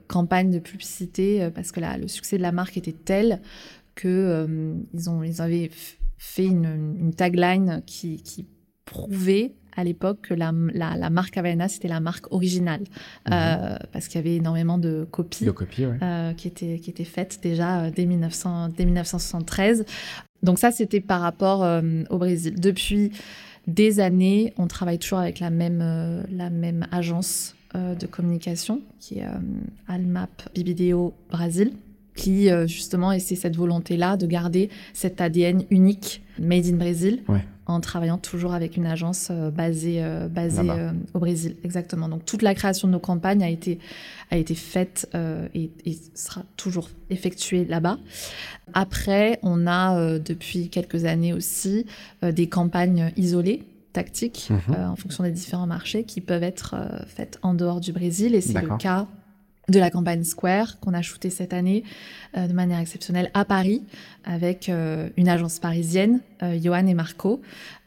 campagnes 0.08 0.50
de 0.50 0.58
publicité 0.58 1.48
parce 1.54 1.70
que 1.70 1.80
le 1.80 2.08
succès 2.08 2.38
de 2.38 2.42
la 2.42 2.50
marque 2.50 2.76
était 2.76 2.90
tel 2.92 3.40
que 3.94 4.74
ils, 4.94 5.10
ont, 5.10 5.22
ils 5.22 5.40
avaient 5.40 5.70
fait 6.16 6.46
une, 6.46 7.14
tagline 7.14 7.84
qui 7.86 8.48
prouvait 8.84 9.54
à 9.78 9.84
l'époque 9.84 10.22
que 10.22 10.34
la, 10.34 10.52
la, 10.74 11.08
marque 11.08 11.36
Havaianas 11.36 11.68
c'était 11.68 11.86
la 11.88 12.00
marque 12.00 12.32
originale 12.32 12.80
mhm. 12.80 13.32
euh, 13.32 13.76
parce 13.92 14.08
qu'il 14.08 14.16
y 14.16 14.18
avait 14.18 14.36
énormément 14.36 14.76
de 14.76 15.06
copies, 15.08 15.48
euh, 16.02 16.32
qui, 16.32 16.48
étaient, 16.48 16.80
qui 16.80 16.90
étaient 16.90 17.04
faites 17.04 17.38
déjà 17.40 17.82
euh, 17.82 17.90
dès, 17.94 18.04
1900, 18.04 18.70
dès 18.76 18.84
1973. 18.84 19.84
Donc 20.42 20.58
ça, 20.58 20.72
c'était 20.72 21.00
par 21.00 21.20
rapport 21.20 21.66
au 22.10 22.18
Brésil. 22.18 22.60
Depuis 22.60 23.10
des 23.66 23.98
années, 23.98 24.52
on 24.56 24.68
travaille 24.68 24.98
toujours 24.98 25.18
avec 25.18 25.40
la 25.40 25.50
même, 25.50 26.24
la 26.30 26.48
même 26.48 26.86
agence 26.92 27.56
de 27.74 28.06
communication 28.06 28.80
qui 29.00 29.18
est 29.18 29.26
Almap 29.88 30.30
Bibideo 30.54 31.12
Brasil 31.28 31.72
qui 32.18 32.48
justement 32.66 33.12
essaie 33.12 33.36
cette 33.36 33.56
volonté-là 33.56 34.16
de 34.16 34.26
garder 34.26 34.68
cet 34.92 35.20
ADN 35.20 35.64
unique 35.70 36.22
made 36.38 36.66
in 36.66 36.76
Brésil 36.76 37.22
en 37.68 37.80
travaillant 37.80 38.16
toujours 38.16 38.54
avec 38.54 38.78
une 38.78 38.86
agence 38.86 39.28
euh, 39.30 39.50
basée, 39.50 40.02
euh, 40.02 40.26
basée 40.26 40.70
euh, 40.70 40.90
au 41.12 41.18
Brésil. 41.18 41.56
Exactement. 41.62 42.08
Donc 42.08 42.24
toute 42.24 42.40
la 42.40 42.54
création 42.54 42.88
de 42.88 42.94
nos 42.94 42.98
campagnes 42.98 43.42
a 43.42 43.50
été, 43.50 43.78
a 44.30 44.38
été 44.38 44.54
faite 44.54 45.08
et, 45.54 45.70
et, 45.84 45.98
sera 46.14 46.42
toujours 46.56 46.88
effectuée 47.10 47.66
là-bas. 47.66 47.98
Après, 48.72 49.38
on 49.42 49.66
a 49.66 50.18
depuis 50.18 50.68
quelques 50.68 51.04
années 51.04 51.32
aussi 51.32 51.86
des 52.22 52.48
campagnes 52.48 53.12
isolées 53.16 53.64
tactiques 53.92 54.48
mhm. 54.50 54.90
en 54.90 54.96
fonction 54.96 55.24
des 55.24 55.30
différents 55.30 55.66
marchés 55.66 56.04
qui 56.04 56.20
peuvent 56.20 56.42
être 56.42 56.74
faites 57.06 57.38
en 57.42 57.54
dehors 57.54 57.80
du 57.80 57.92
Brésil 57.92 58.34
et 58.34 58.40
c'est 58.40 58.60
le 58.60 58.76
cas 58.76 59.06
de 59.68 59.78
la 59.78 59.90
campagne 59.90 60.24
Square 60.24 60.80
qu'on 60.80 60.94
a 60.94 61.02
shooté 61.02 61.30
cette 61.30 61.52
année 61.52 61.84
euh, 62.36 62.46
de 62.46 62.52
manière 62.52 62.78
exceptionnelle 62.78 63.30
à 63.34 63.44
Paris 63.44 63.82
avec 64.24 64.68
euh, 64.68 65.08
une 65.16 65.28
agence 65.28 65.58
parisienne, 65.58 66.20
euh, 66.42 66.58
Johan 66.62 66.86
et 66.86 66.94
Marco. 66.94 67.40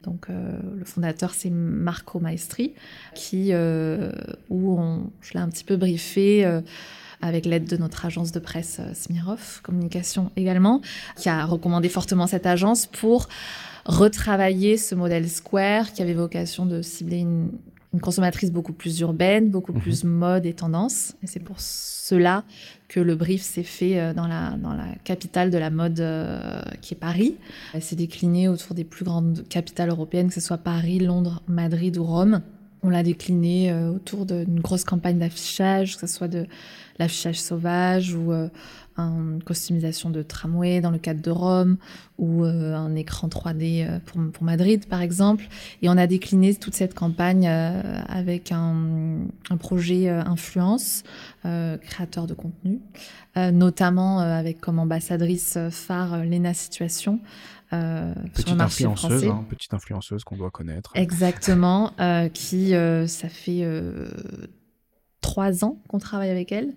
Donc 0.04 0.30
le 0.30 0.84
fondateur 0.84 1.32
c'est 1.32 1.52
Marco 1.52 2.20
Maestri 2.20 2.74
qui 3.14 3.54
où 3.54 4.80
on, 4.80 5.12
je 5.22 5.34
l'ai 5.34 5.40
un 5.40 5.48
petit 5.48 5.64
peu 5.64 5.76
briefé 5.76 6.44
avec 7.22 7.46
l'aide 7.46 7.66
de 7.66 7.78
notre 7.78 8.04
agence 8.04 8.32
de 8.32 8.40
presse 8.40 8.82
Smirov 8.96 9.62
Communication 9.62 10.32
également, 10.36 10.82
qui 11.18 11.30
a 11.30 11.46
recommandé 11.46 11.88
fortement 11.88 12.26
cette 12.26 12.48
agence 12.48 12.88
pour 12.88 13.28
retravailler 13.86 14.76
ce 14.76 14.96
modèle 14.96 15.30
Square 15.30 15.94
qui 15.94 16.02
avait 16.02 16.16
vocation 16.16 16.66
de 16.66 16.82
cibler 16.82 17.20
une, 17.20 17.52
une 17.94 18.00
consommatrice 18.00 18.52
beaucoup 18.52 18.74
plus 18.74 19.00
urbaine, 19.02 19.50
beaucoup 19.50 19.74
mhm. 19.74 19.82
plus 19.82 20.04
mode 20.04 20.46
et 20.46 20.54
tendance. 20.54 21.16
Et 21.24 21.28
c'est 21.28 21.40
pour 21.40 21.60
cela 21.60 22.44
que 22.88 23.00
le 23.00 23.16
brief 23.16 23.42
s'est 23.42 23.64
fait 23.64 24.00
euh, 24.00 24.14
dans 24.14 24.28
la, 24.28 24.52
dans 24.58 24.74
la 24.74 24.96
capitale 25.04 25.52
de 25.52 25.58
la 25.58 25.70
mode 25.70 26.00
euh, 26.00 26.62
qui 26.82 26.94
est 26.94 26.98
Paris. 26.98 27.36
Elle 27.74 27.82
s'est 27.82 27.96
déclinée 27.96 28.48
autour 28.48 28.76
des 28.76 28.84
plus 28.84 29.06
grandes 29.06 29.46
capitales 29.50 29.90
européennes, 29.90 30.30
que 30.30 30.34
ce 30.34 30.42
soit 30.42 30.58
Paris, 30.58 31.00
Londres, 31.00 31.42
Madrid 31.48 31.98
ou 31.98 32.04
Rome. 32.04 32.42
On 32.84 32.90
l'a 32.90 33.04
décliné 33.04 33.72
euh, 33.72 33.92
autour 33.92 34.26
d'une 34.26 34.60
grosse 34.60 34.84
campagne 34.84 35.20
d'affichage, 35.20 35.96
que 35.96 36.08
ce 36.08 36.14
soit 36.14 36.28
de 36.28 36.48
l'affichage 37.00 37.40
sauvage 37.40 38.14
ou 38.14 38.32
une 38.98 39.42
costumisation 39.44 40.10
de 40.10 40.22
tramway 40.22 40.82
dans 40.82 40.92
le 40.92 40.98
cadre 40.98 41.22
de 41.22 41.32
Rome 41.32 41.78
ou 42.18 42.44
euh, 42.44 42.76
un 42.76 42.96
écran 42.96 43.28
3D 43.28 43.86
euh, 43.88 44.00
pour, 44.06 44.44
Madrid 44.44 44.86
par 44.86 45.02
exemple. 45.02 45.46
Et 45.82 45.90
on 45.90 45.98
a 45.98 46.08
décliné 46.08 46.54
toute 46.56 46.76
cette 46.76 46.94
campagne 46.94 47.48
euh, 47.48 47.82
avec 48.08 48.52
un 48.52 49.28
projet 49.60 50.10
influence, 50.10 51.04
créateur 51.44 52.28
de 52.28 52.34
contenu, 52.34 52.80
notamment 53.36 54.20
avec 54.20 54.62
comme 54.62 54.80
ambassadrice 54.80 55.58
phare 55.70 56.24
Lena 56.24 56.54
Situation. 56.54 57.20
Euh, 57.74 58.14
petite 58.34 58.60
influenceuse, 58.60 59.26
hein, 59.26 59.46
petite 59.50 59.74
influenceuse 59.74 60.24
qu'on 60.24 60.38
doit 60.38 60.52
connaître. 60.52 60.92
Exactement, 60.96 61.94
qui 62.34 62.74
ça 63.08 63.30
fait 63.30 63.64
trois 65.22 65.64
ans 65.64 65.78
qu'on 65.88 66.00
travaille 66.00 66.30
avec 66.30 66.52
elle. 66.52 66.74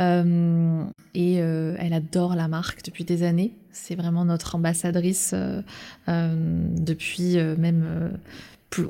Euh, 0.00 0.84
et 1.14 1.40
euh, 1.40 1.74
elle 1.78 1.92
adore 1.92 2.36
la 2.36 2.46
marque 2.46 2.84
depuis 2.84 3.04
des 3.04 3.22
années. 3.22 3.56
C'est 3.72 3.94
vraiment 3.94 4.24
notre 4.24 4.54
ambassadrice 4.54 5.34
euh, 5.34 5.62
depuis 6.06 7.36
même 7.58 8.18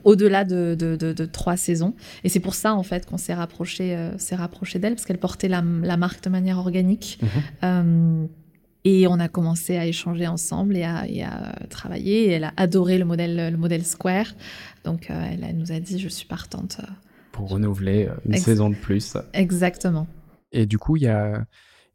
au-delà 0.04 0.44
de, 0.44 0.74
de, 0.74 1.24
trois 1.24 1.56
saisons. 1.56 1.94
Et 2.24 2.28
c'est 2.28 2.40
pour 2.40 2.54
ça 2.54 2.74
en 2.74 2.82
fait 2.82 3.06
qu'on 3.06 3.18
s'est 3.18 3.34
rapproché, 3.34 3.96
s'est 4.18 4.36
rapproché 4.36 4.78
d'elle 4.78 4.94
parce 4.94 5.06
qu'elle 5.06 5.18
portait 5.18 5.48
la, 5.48 5.62
la, 5.82 5.96
marque 5.96 6.22
de 6.22 6.30
manière 6.30 6.58
organique. 6.58 7.18
Mhm. 7.62 8.28
Et 8.86 9.08
on 9.08 9.18
a 9.18 9.28
commencé 9.28 9.76
à 9.76 9.84
échanger 9.84 10.28
ensemble 10.28 10.76
et 10.76 10.84
à, 10.84 11.08
et 11.08 11.24
à, 11.24 11.54
travailler. 11.70 12.26
Et 12.26 12.30
elle 12.30 12.44
a 12.44 12.52
adoré 12.56 12.98
le 12.98 13.04
modèle, 13.04 13.50
le 13.50 13.56
modèle 13.56 13.84
Square. 13.84 14.26
Donc 14.84 15.10
elle, 15.10 15.42
elle, 15.42 15.56
nous 15.56 15.72
a 15.72 15.80
dit 15.80 15.98
je 15.98 16.08
suis 16.08 16.26
partante 16.26 16.80
pour 17.32 17.50
renouveler 17.50 18.06
euh, 18.06 18.14
une 18.24 18.36
saison 18.38 18.70
de 18.70 18.76
plus. 18.76 19.16
Exactement. 19.34 20.06
Et 20.52 20.66
du 20.66 20.78
coup, 20.78 20.96
il 20.96 21.02
y 21.02 21.08
a, 21.08 21.44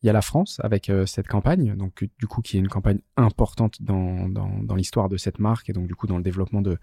y 0.03 0.09
a 0.09 0.13
la 0.13 0.21
France 0.21 0.59
avec 0.63 0.89
euh, 0.89 1.05
cette 1.05 1.27
campagne, 1.27 1.75
donc 1.75 2.07
du 2.19 2.27
coup 2.27 2.41
qui 2.41 2.57
est 2.57 2.59
une 2.59 2.67
campagne 2.67 2.99
importante 3.17 3.81
dans, 3.81 4.27
dans, 4.29 4.75
l'histoire 4.75 5.09
de 5.09 5.17
cette 5.17 5.39
marque 5.39 5.69
et 5.69 5.73
donc 5.73 5.87
du 5.87 5.95
coup 5.95 6.07
dans 6.07 6.17
le 6.17 6.23
développement 6.23 6.61
de, 6.61 6.77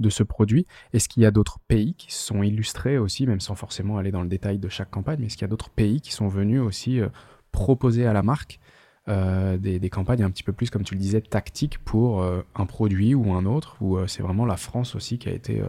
de 0.00 0.10
ce 0.10 0.22
produit. 0.24 0.66
Est-ce 0.92 1.08
qu'il 1.08 1.22
y 1.22 1.26
a 1.26 1.30
d'autres 1.30 1.58
pays 1.68 1.94
qui 1.94 2.12
sont 2.12 2.42
illustrés 2.42 2.98
aussi, 2.98 3.26
même 3.26 3.40
sans 3.40 3.54
forcément 3.54 3.96
aller 3.96 4.10
dans 4.10 4.22
le 4.22 4.28
détail 4.28 4.58
de 4.58 4.68
chaque 4.68 4.90
campagne, 4.90 5.18
mais 5.20 5.26
est-ce 5.26 5.36
qu'il 5.36 5.42
y 5.42 5.50
a 5.50 5.50
d'autres 5.50 5.70
pays 5.70 6.00
qui 6.00 6.12
sont 6.12 6.28
venus 6.28 6.60
aussi 6.60 7.00
euh, 7.00 7.08
proposer 7.52 8.06
à 8.06 8.12
la 8.12 8.22
marque 8.22 8.58
des, 9.06 9.78
des, 9.78 9.90
campagnes 9.90 10.22
un 10.22 10.30
petit 10.30 10.42
peu 10.42 10.52
plus, 10.52 10.70
comme 10.70 10.84
tu 10.84 10.94
le 10.94 11.00
disais, 11.00 11.20
tactiques 11.20 11.78
pour 11.78 12.22
un 12.22 12.66
produit 12.66 13.14
ou 13.14 13.32
un 13.32 13.46
autre, 13.46 13.76
ou 13.80 13.98
c'est 14.06 14.22
vraiment 14.22 14.46
la 14.46 14.56
France 14.56 14.94
aussi 14.94 15.18
qui 15.18 15.28
a 15.28 15.32
été 15.32 15.62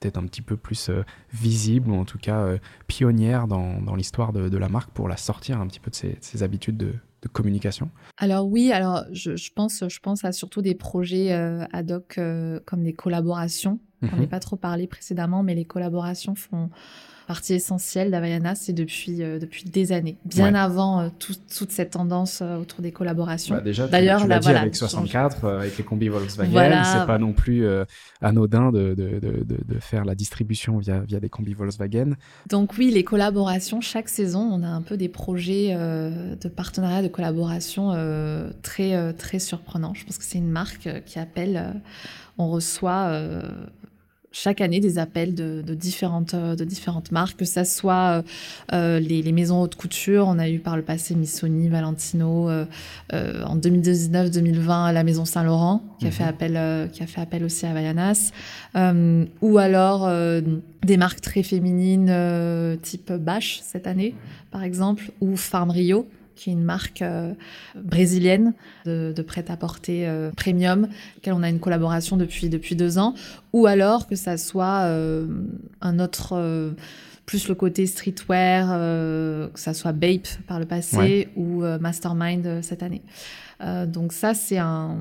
peut-être 0.00 0.18
un 0.18 0.26
petit 0.26 0.42
peu 0.42 0.56
plus 0.56 0.90
euh, 0.90 1.04
visible 1.32 1.90
ou 1.90 1.94
en 1.94 2.04
tout 2.04 2.18
cas 2.18 2.40
euh, 2.40 2.58
pionnière 2.86 3.46
dans, 3.46 3.80
dans 3.80 3.94
l'histoire 3.94 4.32
de, 4.32 4.48
de, 4.48 4.58
la 4.58 4.68
marque 4.68 4.90
pour 4.90 5.08
la 5.08 5.16
sortir 5.16 5.60
un 5.60 5.66
petit 5.66 5.80
peu 5.80 5.90
de 5.90 5.96
ses, 5.96 6.42
habitudes 6.42 6.76
de, 6.76 6.92
de, 7.22 7.28
communication 7.28 7.90
Alors 8.18 8.46
oui, 8.46 8.72
alors 8.72 9.04
je, 9.12 9.36
je, 9.36 9.52
pense, 9.52 9.84
je 9.88 9.98
pense 10.00 10.24
à 10.24 10.32
surtout 10.32 10.62
des 10.62 10.74
projets 10.74 11.32
euh, 11.32 11.64
ad 11.72 11.90
hoc 11.90 12.20
comme 12.66 12.82
des 12.82 12.92
collaborations. 12.92 13.80
On 14.02 14.16
n'est 14.16 14.22
mhm. 14.22 14.28
pas 14.28 14.40
trop 14.40 14.56
parlé 14.56 14.86
précédemment, 14.86 15.42
mais 15.42 15.54
les 15.54 15.64
collaborations 15.64 16.34
font 16.34 16.70
partie 17.26 17.54
essentielle 17.54 18.10
d'Avayana, 18.10 18.54
c'est 18.54 18.72
depuis, 18.72 19.22
euh, 19.22 19.38
depuis 19.38 19.64
des 19.64 19.92
années, 19.92 20.16
bien 20.24 20.54
avant 20.54 21.00
euh, 21.00 21.08
toute 21.18 21.72
cette 21.72 21.90
tendance 21.90 22.40
euh, 22.40 22.56
autour 22.56 22.80
des 22.80 22.92
collaborations. 22.92 23.56
Bah 23.56 23.60
déjà, 23.60 23.88
D'ailleurs, 23.88 24.22
tu, 24.22 24.28
l'as 24.28 24.38
dit 24.38 24.48
avec 24.48 24.76
64, 24.76 25.44
avec 25.44 25.76
les 25.76 25.84
combis 25.84 26.08
Volkswagen, 26.08 26.82
c'est 26.84 27.06
pas 27.06 27.18
non 27.18 27.32
plus 27.32 27.66
anodin 28.22 28.70
de, 28.70 28.94
de, 28.94 29.18
de, 29.18 29.44
de, 29.44 29.80
faire 29.80 30.04
la 30.04 30.14
distribution 30.14 30.78
via, 30.78 31.00
via 31.00 31.20
des 31.20 31.28
combis 31.28 31.54
Volkswagen. 31.54 32.14
Donc 32.48 32.74
oui, 32.78 32.90
les 32.90 33.04
collaborations, 33.04 33.80
chaque 33.80 34.08
saison, 34.08 34.40
on 34.40 34.62
a 34.62 34.68
un 34.68 34.82
peu 34.82 34.96
des 34.96 35.08
projets 35.08 35.74
de 35.74 36.48
partenariat, 36.48 37.02
de 37.02 37.08
collaboration 37.08 37.92
très, 38.62 39.12
très 39.14 39.38
surprenants. 39.38 39.94
Je 39.94 40.04
pense 40.04 40.18
que 40.18 40.24
c'est 40.24 40.38
une 40.38 40.50
marque 40.50 40.88
qui 41.04 41.18
appelle, 41.18 41.82
on 42.38 42.48
reçoit 42.48 43.10
chaque 44.38 44.60
année 44.60 44.80
des 44.80 44.98
appels 44.98 45.34
de, 45.34 45.62
différentes, 45.74 46.34
euh, 46.34 46.56
de 46.56 46.64
différentes 46.64 47.10
marques, 47.10 47.38
que 47.38 47.46
ça 47.46 47.64
soit 47.64 48.18
euh, 48.18 48.22
euh, 48.74 49.00
les, 49.00 49.32
maisons 49.32 49.62
haute 49.62 49.76
couture, 49.76 50.26
on 50.28 50.38
a 50.38 50.50
eu 50.50 50.58
par 50.58 50.76
le 50.76 50.82
passé 50.82 51.14
Missoni, 51.14 51.68
Valentino, 51.68 52.50
en 52.50 53.56
2019-2020 53.56 54.92
la 54.92 55.04
maison 55.04 55.24
Saint-Laurent 55.24 55.82
qui 55.98 56.06
a 56.06 56.10
fait 56.10 56.22
mhm. 56.24 56.28
appel, 56.28 56.90
qui 56.90 57.02
a 57.02 57.06
fait 57.06 57.20
appel 57.20 57.44
aussi 57.44 57.66
à 57.66 57.72
Vayanas, 57.72 58.32
ou 59.40 59.58
alors 59.58 60.10
des 60.82 60.96
marques 60.96 61.20
très 61.20 61.42
féminines 61.42 62.78
type 62.82 63.12
Bash 63.12 63.60
cette 63.62 63.86
année 63.86 64.14
par 64.50 64.62
exemple, 64.62 65.10
ou 65.20 65.36
Farm 65.36 65.70
Rio 65.70 66.06
qui 66.36 66.50
est 66.50 66.52
une 66.52 66.62
marque 66.62 67.02
euh, 67.02 67.32
brésilienne 67.74 68.52
de, 68.84 69.22
prêt-à-porter 69.22 70.06
euh, 70.06 70.30
premium, 70.36 70.88
laquelle 71.16 71.32
on 71.32 71.42
a 71.42 71.48
une 71.48 71.58
collaboration 71.58 72.16
depuis, 72.16 72.48
depuis 72.48 72.76
deux 72.76 72.98
ans, 72.98 73.14
ou 73.52 73.66
alors 73.66 74.06
que 74.06 74.14
ça 74.14 74.36
soit 74.36 74.84
euh, 74.84 75.26
un 75.80 75.98
autre, 75.98 76.74
plus 77.26 77.48
le 77.48 77.54
côté 77.54 77.86
streetwear, 77.86 78.68
que 79.52 79.60
ça 79.60 79.74
soit 79.74 79.92
Bape 79.92 80.28
par 80.46 80.60
le 80.60 80.64
passé 80.64 81.28
ou 81.36 81.62
Mastermind 81.80 82.62
cette 82.62 82.84
année. 82.84 83.02
donc 83.86 84.12
ça, 84.12 84.32
c'est 84.32 84.58
un, 84.58 84.96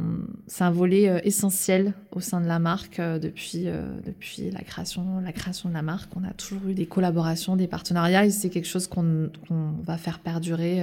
un 0.59 0.71
volet 0.71 1.21
essentiel 1.23 1.93
au 2.11 2.19
sein 2.19 2.41
de 2.41 2.47
la 2.47 2.57
marque 2.57 2.99
depuis, 2.99 3.67
depuis 4.05 4.49
la, 4.49 4.61
création, 4.61 5.19
la 5.23 5.31
création 5.31 5.69
de 5.69 5.75
la 5.75 5.83
marque. 5.83 6.09
On 6.15 6.23
a 6.23 6.33
toujours 6.33 6.67
eu 6.67 6.73
des 6.73 6.87
collaborations, 6.87 7.55
des 7.55 7.67
partenariats 7.67 8.25
et 8.25 8.31
c'est 8.31 8.49
quelque 8.49 8.67
chose 8.67 8.87
qu'on, 8.87 9.29
qu'on 9.47 9.73
va 9.83 9.97
faire 9.97 10.17
perdurer 10.17 10.81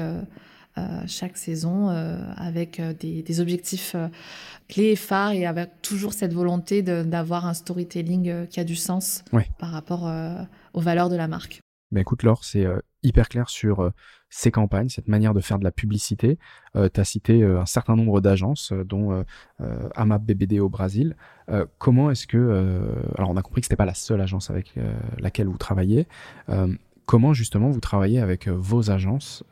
chaque 1.07 1.37
saison 1.37 1.89
avec 2.37 2.81
des, 3.01 3.41
objectifs 3.41 3.97
clés 4.69 4.93
et 4.93 4.97
phares 4.97 5.33
et 5.33 5.45
avec 5.45 5.83
toujours 5.83 6.13
cette 6.13 6.33
volonté 6.33 6.83
d'avoir 6.83 7.47
un 7.47 7.55
storytelling 7.55 8.47
qui 8.47 8.61
a 8.61 8.65
du 8.65 8.77
sens 8.77 9.25
par 9.59 9.71
rapport 9.71 10.09
aux 10.73 10.81
valeurs 10.81 11.09
de 11.09 11.17
la 11.17 11.29
marque. 11.29 11.61
Écoute 11.95 12.23
Laure, 12.23 12.43
c'est 12.43 12.67
hyper 13.03 13.29
clair 13.29 13.51
sur 13.51 13.93
ces 14.33 14.51
campagnes, 14.51 14.89
cette 14.89 15.09
manière 15.09 15.35
de 15.35 15.41
faire 15.41 15.59
de 15.59 15.65
la 15.65 15.71
publicité. 15.71 16.39
Euh, 16.75 16.89
tu 16.93 16.99
as 16.99 17.05
cité 17.05 17.43
euh, 17.43 17.61
un 17.61 17.67
certain 17.67 17.97
nombre 17.97 18.23
d'agences, 18.23 18.73
euh, 18.73 18.83
dont 18.83 19.25
AMAP 19.95 20.23
BBD 20.23 20.59
au 20.59 20.69
Brésil. 20.71 21.15
comment 21.79 22.11
est-ce 22.11 22.27
que... 22.27 22.95
alors 23.17 23.31
on 23.31 23.37
a 23.37 23.43
compris 23.43 23.61
que 23.61 23.67
ce 23.67 23.69
n'était 23.69 23.77
pas 23.77 23.85
la 23.85 23.95
seule 23.95 24.21
agence 24.21 24.51
avec 24.51 24.75
laquelle 25.19 25.47
vous 25.47 25.59
travaillez. 25.59 26.07
comment 27.05 27.35
justement 27.35 27.69
vous 27.69 27.81
travaillez 27.81 28.21
avec 28.21 28.49
vos 28.49 28.91
agences? 28.91 29.45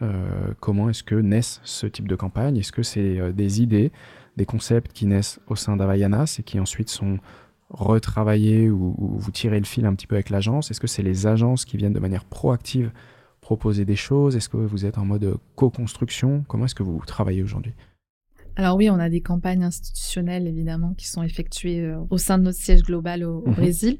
Comment 0.61 0.89
est-ce 0.89 1.03
que 1.03 1.15
naissent 1.15 1.61
ce 1.63 1.87
type 1.87 2.09
de 2.09 2.17
campagne? 2.17 2.57
Est-ce 2.57 2.73
que 2.73 2.83
c'est 2.83 3.33
des 3.33 3.63
idées, 3.63 3.93
des 4.37 4.47
concepts 4.47 4.93
qui 4.93 5.07
naissent 5.07 5.41
au 5.47 5.57
sein 5.57 5.77
d'Avaianas 5.77 6.37
et 6.39 6.43
qui 6.43 6.59
ensuite 6.59 6.89
sont 6.89 7.19
retravaillés 7.71 8.71
ou, 8.71 8.95
ou, 8.99 9.19
vous 9.19 9.31
tirez 9.31 9.59
le 9.59 9.65
fil 9.65 9.87
un 9.87 9.95
petit 9.95 10.07
peu 10.07 10.17
avec 10.17 10.31
l'agence? 10.31 10.71
Est-ce 10.71 10.81
que 10.81 10.87
c'est 10.87 11.03
les 11.03 11.27
agences 11.27 11.65
qui 11.65 11.77
viennent 11.77 11.93
de 11.93 12.01
manière 12.01 12.25
proactive 12.25 12.93
proposer 13.41 13.85
des 13.85 13.97
choses? 13.97 14.37
Est-ce 14.37 14.49
que 14.49 14.57
vous 14.57 14.85
êtes 14.85 14.99
en 14.99 15.05
mode 15.05 15.37
co-construction? 15.57 16.45
Comment 16.47 16.67
est-ce 16.67 16.75
que 16.75 16.83
vous 16.83 17.01
travaillez 17.07 17.43
aujourd'hui? 17.43 17.75
Alors 18.57 18.77
oui, 18.77 18.91
on 18.91 18.99
a 18.99 19.09
des 19.09 19.21
campagnes 19.21 19.65
institutionnelles 19.65 20.47
évidemment 20.47 20.95
qui 20.95 21.09
sont 21.09 21.23
effectuées 21.23 21.81
euh, 21.81 21.99
au 22.11 22.19
sein 22.19 22.37
de 22.37 22.45
notre 22.45 22.59
siège 22.59 22.83
global 22.83 23.25
au, 23.25 23.43
mhm. 23.47 23.55
Brésil. 23.55 23.99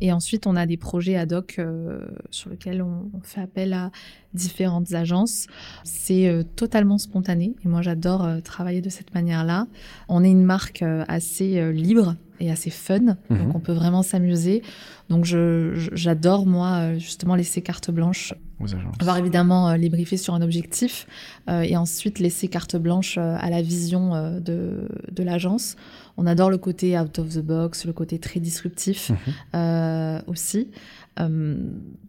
Et 0.00 0.12
ensuite, 0.12 0.46
on 0.46 0.54
a 0.54 0.66
des 0.66 0.76
projets 0.76 1.16
ad 1.16 1.32
hoc 1.32 1.56
euh, 1.58 2.06
sur 2.30 2.50
lesquels 2.50 2.82
on, 2.82 3.10
fait 3.22 3.40
appel 3.40 3.72
à 3.72 3.90
différentes 4.34 4.92
agences. 4.92 5.46
C'est 5.82 6.28
euh, 6.28 6.42
totalement 6.42 6.98
spontané 6.98 7.56
et 7.64 7.68
moi 7.68 7.82
j'adore 7.82 8.28
travailler 8.42 8.82
de 8.82 8.90
cette 8.90 9.14
manière-là. 9.14 9.66
On 10.08 10.22
est 10.22 10.30
une 10.30 10.44
marque 10.44 10.84
assez 11.08 11.72
libre 11.72 12.14
et 12.40 12.50
assez 12.50 12.70
fun, 12.70 12.98
donc 13.00 13.16
mhm. 13.30 13.52
on 13.54 13.60
peut 13.60 13.72
vraiment 13.72 14.02
s'amuser. 14.02 14.62
Donc 15.08 15.24
j'adore 15.24 16.46
moi 16.46 16.94
justement 16.98 17.36
laisser 17.36 17.62
carte 17.62 17.90
blanche 17.90 18.34
aux 18.60 18.74
agences. 18.74 18.96
Avoir 18.98 19.18
évidemment 19.18 19.74
les 19.74 19.88
briefer 19.88 20.16
sur 20.16 20.34
un 20.34 20.42
objectif 20.42 21.06
et 21.48 21.76
ensuite 21.76 22.18
laisser 22.18 22.48
carte 22.48 22.76
blanche 22.76 23.16
à 23.16 23.48
la 23.48 23.62
vision 23.62 24.40
de, 24.40 24.88
de 25.12 25.22
l'agence. 25.22 25.76
On 26.16 26.26
adore 26.26 26.50
le 26.50 26.58
côté 26.58 26.98
out 26.98 27.18
of 27.20 27.28
the 27.28 27.40
box, 27.40 27.86
le 27.86 27.92
côté 27.92 28.18
très 28.18 28.40
disruptif 28.40 29.12
mhm. 29.54 30.22
aussi. 30.26 30.68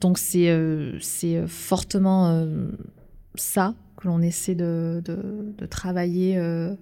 donc 0.02 0.18
c'est 0.18 0.92
c'est 1.00 1.48
fortement 1.48 2.48
ça 3.36 3.76
que 3.98 4.08
l'on 4.08 4.22
essaie 4.22 4.56
de, 4.56 5.02
de, 5.04 5.54
de 5.58 5.66
travailler 5.66 6.38
euh, 6.38 6.76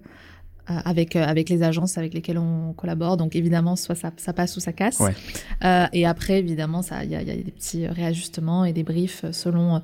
avec, 0.66 1.16
euh, 1.16 1.24
avec 1.24 1.48
les 1.48 1.62
agences 1.62 1.98
avec 1.98 2.14
lesquelles 2.14 2.38
on 2.38 2.72
collabore. 2.72 3.16
Donc 3.16 3.36
évidemment, 3.36 3.76
soit 3.76 3.94
ça, 3.94 4.10
ça 4.16 4.32
passe 4.32 4.56
ou 4.56 4.60
ça 4.60 4.72
casse. 4.72 5.00
Euh, 5.64 5.86
et 5.92 6.06
après, 6.06 6.38
évidemment, 6.38 6.82
il 7.02 7.10
y 7.10 7.14
a, 7.14 7.22
y 7.22 7.30
a, 7.30 7.36
des 7.36 7.50
petits 7.50 7.86
réajustements 7.86 8.64
et 8.64 8.72
des 8.72 8.82
briefs 8.82 9.24
selon, 9.32 9.82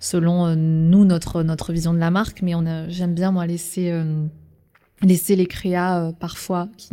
selon 0.00 0.54
nous, 0.56 1.04
notre, 1.04 1.42
notre 1.42 1.72
vision 1.72 1.92
de 1.92 1.98
la 1.98 2.10
marque. 2.10 2.42
Mais 2.42 2.52
j'aime 2.88 3.14
bien, 3.14 3.30
moi, 3.30 3.46
laisser 3.46 3.92
laisser 5.02 5.34
les 5.34 5.46
créas 5.46 6.12
parfois 6.20 6.68
qui, 6.76 6.90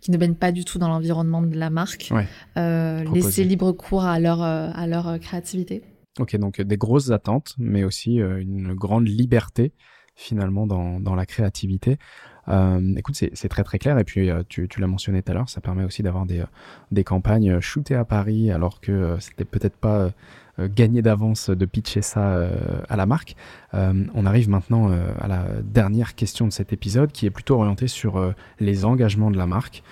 qui 0.00 0.12
ne 0.12 0.16
baignent 0.16 0.36
pas 0.36 0.52
du 0.52 0.64
tout 0.64 0.78
dans 0.78 0.88
l'environnement 0.88 1.42
de 1.42 1.56
la 1.56 1.68
marque, 1.68 2.12
laisser 2.56 3.44
libre 3.44 3.72
cours 3.72 4.04
à 4.04 4.20
leur, 4.20 4.40
à 4.40 4.86
leur 4.86 5.18
créativité. 5.18 5.82
Ok, 6.18 6.36
donc 6.36 6.60
des 6.60 6.76
grosses 6.76 7.10
attentes, 7.10 7.54
mais 7.58 7.84
aussi 7.84 8.14
une 8.14 8.74
grande 8.74 9.08
liberté 9.08 9.72
finalement 10.20 10.66
dans, 10.66 11.00
dans 11.00 11.14
la 11.14 11.26
créativité. 11.26 11.98
Euh, 12.50 12.94
écoute, 12.96 13.14
c'est 13.14 13.48
très 13.48 13.64
très 13.64 13.78
clair. 13.78 13.98
Et 13.98 14.04
puis, 14.04 14.30
euh, 14.30 14.42
tu, 14.48 14.68
l'as 14.78 14.86
mentionné 14.86 15.22
tout 15.22 15.30
à 15.30 15.34
l'heure, 15.34 15.48
ça 15.48 15.60
permet 15.60 15.84
aussi 15.84 16.02
d'avoir 16.02 16.26
des, 16.26 16.40
euh, 16.40 17.02
campagnes 17.02 17.60
shootées 17.60 17.94
à 17.94 18.04
Paris, 18.04 18.50
alors 18.50 18.80
que 18.80 19.16
c'était 19.20 19.44
peut-être 19.44 19.76
pas 19.76 20.10
gagné 20.58 21.00
d'avance 21.00 21.48
de 21.48 21.64
pitcher 21.64 22.02
ça 22.02 22.46
à 22.88 22.96
la 22.96 23.06
marque. 23.06 23.34
on 23.72 24.26
arrive 24.26 24.50
maintenant 24.50 24.90
à 25.18 25.26
la 25.26 25.46
dernière 25.62 26.14
question 26.14 26.46
de 26.46 26.52
cet 26.52 26.74
épisode, 26.74 27.12
qui 27.12 27.24
est 27.24 27.30
plutôt 27.30 27.54
orientée 27.56 27.88
sur 27.88 28.34
les 28.58 28.84
engagements 28.84 29.30
de 29.30 29.38
la 29.38 29.46
marque 29.46 29.82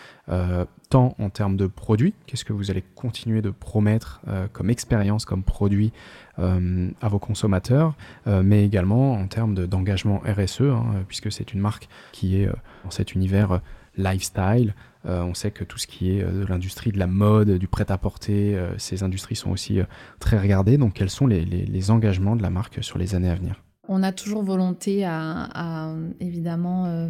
tant 0.91 1.15
en 1.19 1.31
termes 1.31 1.57
de 1.57 1.67
produits, 1.67 2.15
qu'est-ce 2.27 2.45
que 2.45 2.53
vous 2.53 2.71
allez 2.71 2.83
continuer 2.95 3.43
de 3.43 3.51
promettre 3.51 4.21
comme 4.53 4.71
expérience, 4.71 5.25
comme 5.25 5.43
produit 5.43 5.93
euh, 6.39 6.91
à 7.01 7.09
vos 7.09 7.19
consommateurs, 7.19 7.97
euh, 8.29 8.43
mais 8.45 8.65
également 8.65 9.15
en 9.15 9.27
termes 9.27 9.67
d'engagement 9.67 10.23
RSE, 10.25 10.61
hein, 10.61 11.05
puisque 11.09 11.33
c'est 11.33 11.53
une 11.53 11.59
marque 11.59 11.89
qui 12.13 12.41
est 12.41 12.47
euh, 12.47 12.53
dans 12.85 12.91
cet 12.91 13.13
univers 13.13 13.61
lifestyle. 13.97 14.75
on 15.05 15.35
sait 15.35 15.51
que 15.51 15.65
tout 15.65 15.79
ce 15.79 15.89
qui 15.89 16.13
est 16.13 16.23
de 16.23 16.47
l'industrie 16.47 16.93
de 16.93 16.99
la 16.99 17.09
mode, 17.09 17.51
du 17.59 17.67
prêt-à-porter, 17.67 18.57
ces 18.77 19.03
industries 19.03 19.35
sont 19.35 19.51
aussi 19.51 19.81
très 20.21 20.39
regardées. 20.39 20.79
Donc 20.79 20.93
quels 20.93 21.11
sont 21.11 21.27
les, 21.27 21.91
engagements 21.91 22.37
de 22.37 22.43
la 22.43 22.51
marque 22.51 22.85
sur 22.85 22.99
les 22.99 23.17
années 23.17 23.31
à 23.31 23.35
venir? 23.35 23.57
On 23.89 24.03
a 24.03 24.13
toujours 24.13 24.43
volonté 24.43 25.05
à, 25.05 25.95
évidemment 26.21 27.09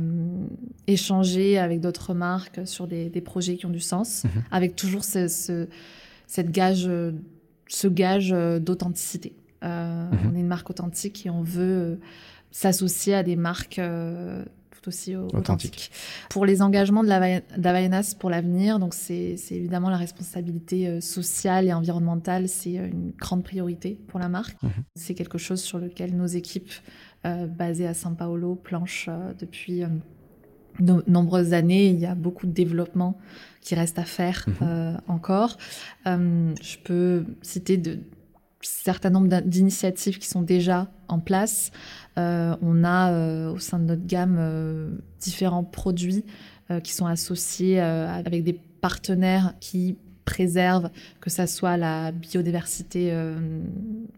échanger 0.87 1.59
avec 1.59 1.81
d'autres 1.81 2.15
marques 2.15 2.61
sur 2.65 2.87
des, 2.87 3.21
projets 3.21 3.57
qui 3.57 3.67
ont 3.67 3.71
du 3.71 3.81
sens, 3.81 4.25
mhm. 4.25 4.45
avec 4.51 4.77
toujours 4.77 5.05
ce, 5.05 5.67
cette 6.27 6.51
gage 6.51 6.89
ce 7.69 7.87
gage 7.87 8.33
euh, 8.33 8.59
d'authenticité. 8.59 9.35
Euh, 9.63 10.11
mhm. 10.11 10.19
On 10.25 10.37
est 10.37 10.41
une 10.41 10.49
marque 10.49 10.71
authentique 10.71 11.27
et 11.27 11.31
on 11.31 11.43
veut 11.43 11.63
euh, 11.63 11.97
s'associer 12.51 13.15
à 13.15 13.23
des 13.23 13.37
marques 13.37 13.81
tout 14.81 14.89
aussi 14.89 15.17
authentiques. 15.17 15.91
Pour 16.31 16.47
les 16.47 16.63
engagements 16.63 17.03
de 17.03 17.09
d'Avaianas 17.59 18.15
pour 18.19 18.31
l'avenir, 18.31 18.79
donc 18.79 18.95
c'est 18.95 19.37
évidemment 19.51 19.91
la 19.91 19.97
responsabilité 19.97 21.01
sociale 21.01 21.67
et 21.67 21.73
environnementale, 21.73 22.49
c'est 22.49 22.75
une 22.75 23.13
grande 23.19 23.43
priorité 23.43 23.99
pour 24.09 24.21
la 24.21 24.29
marque. 24.29 24.61
Mhm. 24.63 24.71
C'est 24.95 25.15
quelque 25.15 25.39
chose 25.39 25.61
sur 25.61 25.79
lequel 25.79 26.17
nos 26.17 26.27
équipes 26.27 26.73
basées 27.25 27.87
à 27.87 27.93
São 27.93 28.15
Paulo 28.15 28.55
planchent 28.55 29.11
depuis 29.39 29.85
de 30.81 31.03
nombreuses 31.07 31.53
années. 31.53 31.89
Il 31.89 31.99
y 31.99 32.07
a 32.07 32.15
beaucoup 32.15 32.47
de 32.47 32.53
développement 32.53 33.19
qui 33.61 33.75
reste 33.75 33.99
à 33.99 34.05
faire 34.05 34.45
mhm. 34.47 34.55
euh, 34.63 34.97
encore. 35.09 35.57
Euh, 36.07 36.55
je 36.61 36.79
peux 36.79 37.25
citer 37.43 37.77
de 37.77 37.99
certain 38.61 39.11
nombre 39.11 39.41
d'initiatives 39.43 40.19
qui 40.19 40.27
sont 40.27 40.43
déjà 40.43 40.89
en 41.09 41.19
place. 41.19 41.71
Euh, 42.19 42.57
on 42.63 42.85
a 42.85 43.51
au 43.51 43.59
sein 43.59 43.79
de 43.79 43.85
notre 43.85 44.07
gamme 44.07 44.99
différents 45.21 45.65
produits 45.65 46.25
qui 46.83 46.93
sont 46.93 47.07
associés 47.07 47.81
avec 47.81 48.45
des 48.45 48.61
partenaires 48.81 49.55
qui 49.61 49.97
préservent, 50.25 50.91
que 51.21 51.31
ce 51.31 51.47
soit 51.47 51.77
la 51.79 52.13
biodiversité 52.13 53.17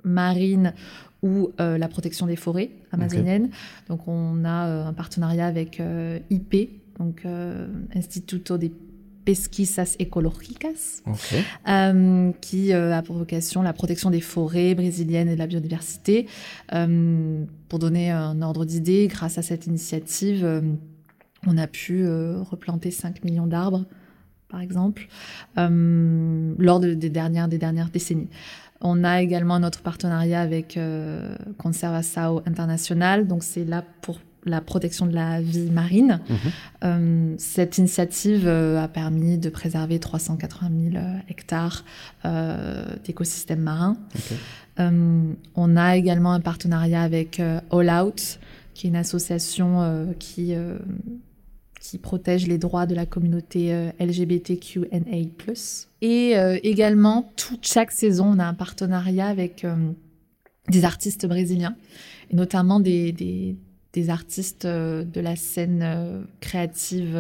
marine 0.03 0.75
ou 1.23 1.51
la 1.59 1.89
protection 1.89 2.27
des 2.27 2.37
forêts 2.37 2.71
amazoniennes. 2.91 3.51
Donc 3.89 4.09
on 4.09 4.45
a 4.45 4.87
un 4.87 4.93
partenariat 4.93 5.47
avec 5.47 5.81
IP, 6.31 6.81
donc 6.99 7.25
Instituto 7.95 8.59
de 8.59 8.71
Pesquisas 9.31 9.95
Ecológicas, 10.01 11.05
euh, 11.69 12.33
qui 12.41 12.73
euh, 12.73 12.97
a 12.97 13.01
pour 13.01 13.15
vocation 13.15 13.63
la 13.63 13.73
protection 13.73 14.11
des 14.11 14.21
forêts 14.21 14.75
brésiliennes 14.75 15.29
et 15.29 15.35
de 15.35 15.39
la 15.39 15.47
biodiversité. 15.47 16.27
Euh, 16.75 17.45
pour 17.69 17.79
donner 17.79 18.11
un 18.11 18.43
ordre 18.43 18.65
d'idée, 18.65 19.07
grâce 19.07 19.39
à 19.39 19.43
cette 19.43 19.69
initiative, 19.69 20.45
on 21.47 21.57
a 21.59 21.69
pu 21.69 22.05
replanter 22.51 22.91
5 22.91 23.23
millions 23.23 23.47
d'arbres, 23.47 23.85
par 24.49 24.61
exemple, 24.61 25.07
lors 25.57 26.81
des, 26.81 26.97
dernières, 26.97 27.47
des 27.47 27.59
dernières 27.59 27.91
décennies. 27.91 28.31
On 28.81 29.05
a 29.05 29.23
également 29.23 29.61
notre 29.61 29.83
partenariat 29.83 30.41
avec 30.41 30.77
Conservação 31.57 32.43
International, 32.47 33.29
donc 33.29 33.45
c'est 33.45 33.65
là 33.65 33.85
pour 34.03 34.19
la 34.45 34.61
protection 34.61 35.07
de 35.07 35.15
la 35.15 35.41
vie 35.41 35.71
marine. 35.71 36.21
Mhm. 36.29 36.37
Euh, 36.85 37.35
cette 37.39 37.79
initiative 37.79 38.47
euh, 38.47 38.83
a 38.83 38.89
permis 38.89 39.39
de 39.39 39.51
préserver 39.51 39.99
380 39.99 40.71
000 40.93 40.97
euh, 40.97 41.19
hectares 41.29 41.85
d'écosystèmes 43.05 43.61
marins. 43.61 43.97
on 44.79 45.77
a 45.77 45.97
également 45.97 46.33
un 46.33 46.41
partenariat 46.41 47.03
avec 47.03 47.41
All 47.41 47.91
Out, 47.91 48.39
qui 48.75 48.87
est 48.87 48.91
une 48.91 48.97
association 48.97 50.15
qui, 50.19 50.55
qui 51.81 51.99
protège 51.99 52.47
les 52.47 52.59
droits 52.59 52.87
de 52.87 52.95
la 52.95 53.07
communauté 53.07 53.91
LGBTQNA+. 53.99 55.55
Et 56.03 56.35
également, 56.63 57.33
toute 57.37 57.67
chaque 57.67 57.91
saison, 57.91 58.33
on 58.35 58.39
a 58.39 58.45
un 58.45 58.55
partenariat 58.55 59.27
avec 59.27 59.67
des 60.69 60.85
artistes 60.85 61.27
brésiliens, 61.27 61.77
et 62.31 62.37
notamment 62.37 62.81
des 62.81 63.13
des 63.13 63.57
artistes 64.09 64.67
de 64.67 65.21
la 65.21 65.37
scène 65.37 66.27
créative 66.41 67.19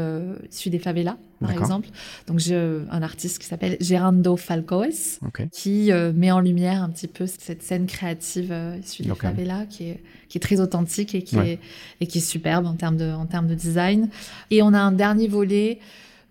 issue 0.51 0.71
des 0.71 0.79
favelas, 0.79 1.17
par 1.41 1.51
exemple. 1.51 1.89
Donc 2.27 2.39
j'ai 2.39 2.57
un 2.57 3.03
artiste 3.03 3.39
qui 3.39 3.47
s'appelle 3.47 3.77
Gerando 3.81 4.37
Falcoes, 4.37 5.19
qui 5.53 5.91
met 6.15 6.31
en 6.31 6.41
lumière 6.41 6.83
un 6.83 6.91
petit 6.91 7.09
peu 7.09 7.27
cette 7.27 7.63
scène 7.63 7.87
créative 7.87 8.55
issue 8.83 9.03
des 9.03 9.15
favelas, 9.15 9.67
qui 9.67 9.91
est, 9.91 10.03
qui 10.29 10.39
est 10.39 10.41
très 10.41 10.61
authentique 10.61 11.15
et 11.15 11.23
qui, 11.23 11.39
est, 11.39 11.59
et 12.01 12.07
qui 12.07 12.19
est 12.19 12.23
superbe 12.23 12.67
en 12.67 12.75
termes, 12.75 12.97
de, 12.97 13.11
en 13.11 13.27
termes 13.27 13.49
de 13.49 13.55
design. 13.55 14.09
Et 14.51 14.63
on 14.63 14.73
a 14.73 14.79
un 14.79 14.93
dernier 14.93 15.29
volet 15.29 15.81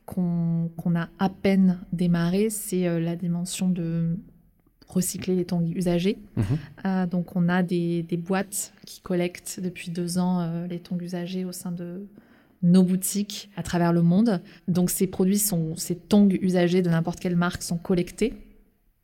qu'on 0.05 0.95
a 0.95 1.09
à 1.19 1.29
peine 1.29 1.79
démarré, 1.93 2.49
c'est 2.49 2.99
la 2.99 3.15
dimension 3.15 3.69
de 3.69 4.15
recycler 4.89 5.35
les 5.35 5.45
tongs 5.45 5.65
usagés. 5.75 6.17
Mhm. 6.35 6.43
Euh, 6.85 7.05
donc 7.05 7.35
on 7.35 7.47
a 7.47 7.63
des, 7.63 8.03
boîtes 8.17 8.73
qui 8.85 9.01
collectent 9.01 9.59
depuis 9.63 9.91
deux 9.91 10.17
ans 10.17 10.41
euh, 10.41 10.67
les 10.67 10.79
tongs 10.79 10.99
usagés 10.99 11.45
au 11.45 11.51
sein 11.51 11.71
de 11.71 12.07
nos 12.61 12.83
boutiques 12.83 13.49
à 13.55 13.63
travers 13.63 13.93
le 13.93 14.01
monde. 14.01 14.41
Donc 14.67 14.89
ces 14.89 15.07
produits 15.07 15.39
sont, 15.39 15.75
ces 15.77 15.95
tongs 15.95 16.29
usagés 16.41 16.81
de 16.81 16.89
n'importe 16.89 17.19
quelle 17.19 17.35
marque 17.35 17.61
sont 17.63 17.77
collectés. 17.77 18.33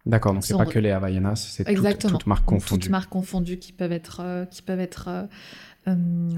D'accord, 0.06 0.34
donc 0.34 0.46
c'est 0.46 0.56
pas 0.56 0.68
que 0.68 0.78
les 0.78 0.92
Havaianas, 0.92 1.36
c'est 1.36 1.64
toutes, 1.64 1.98
toutes, 1.98 2.28
marques 2.28 2.46
confondues. 2.46 2.82
Toutes 2.82 2.92
marques 2.92 3.10
confondues 3.10 3.58
qui 3.58 3.72
peuvent 3.72 3.92
être, 3.92 4.22
euh, 4.24 4.46
qui 4.46 4.62
peuvent 4.62 4.80
être 4.80 5.28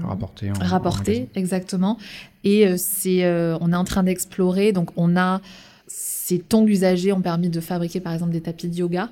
rapportées. 0.02 0.52
rapportées, 0.58 1.28
exactement. 1.34 1.98
Et 2.44 2.76
c'est, 2.78 3.26
on 3.60 3.72
est 3.72 3.76
en 3.76 3.84
train 3.84 4.02
d'explorer. 4.02 4.72
Donc 4.72 4.90
on 4.96 5.16
a 5.16 5.40
ces 5.86 6.38
tongs 6.38 6.66
usagés 6.66 7.12
ont 7.12 7.22
permis 7.22 7.48
de 7.48 7.60
fabriquer 7.60 8.00
par 8.00 8.12
exemple 8.12 8.32
des 8.32 8.42
tapis 8.42 8.68
de 8.68 8.74
yoga. 8.74 9.10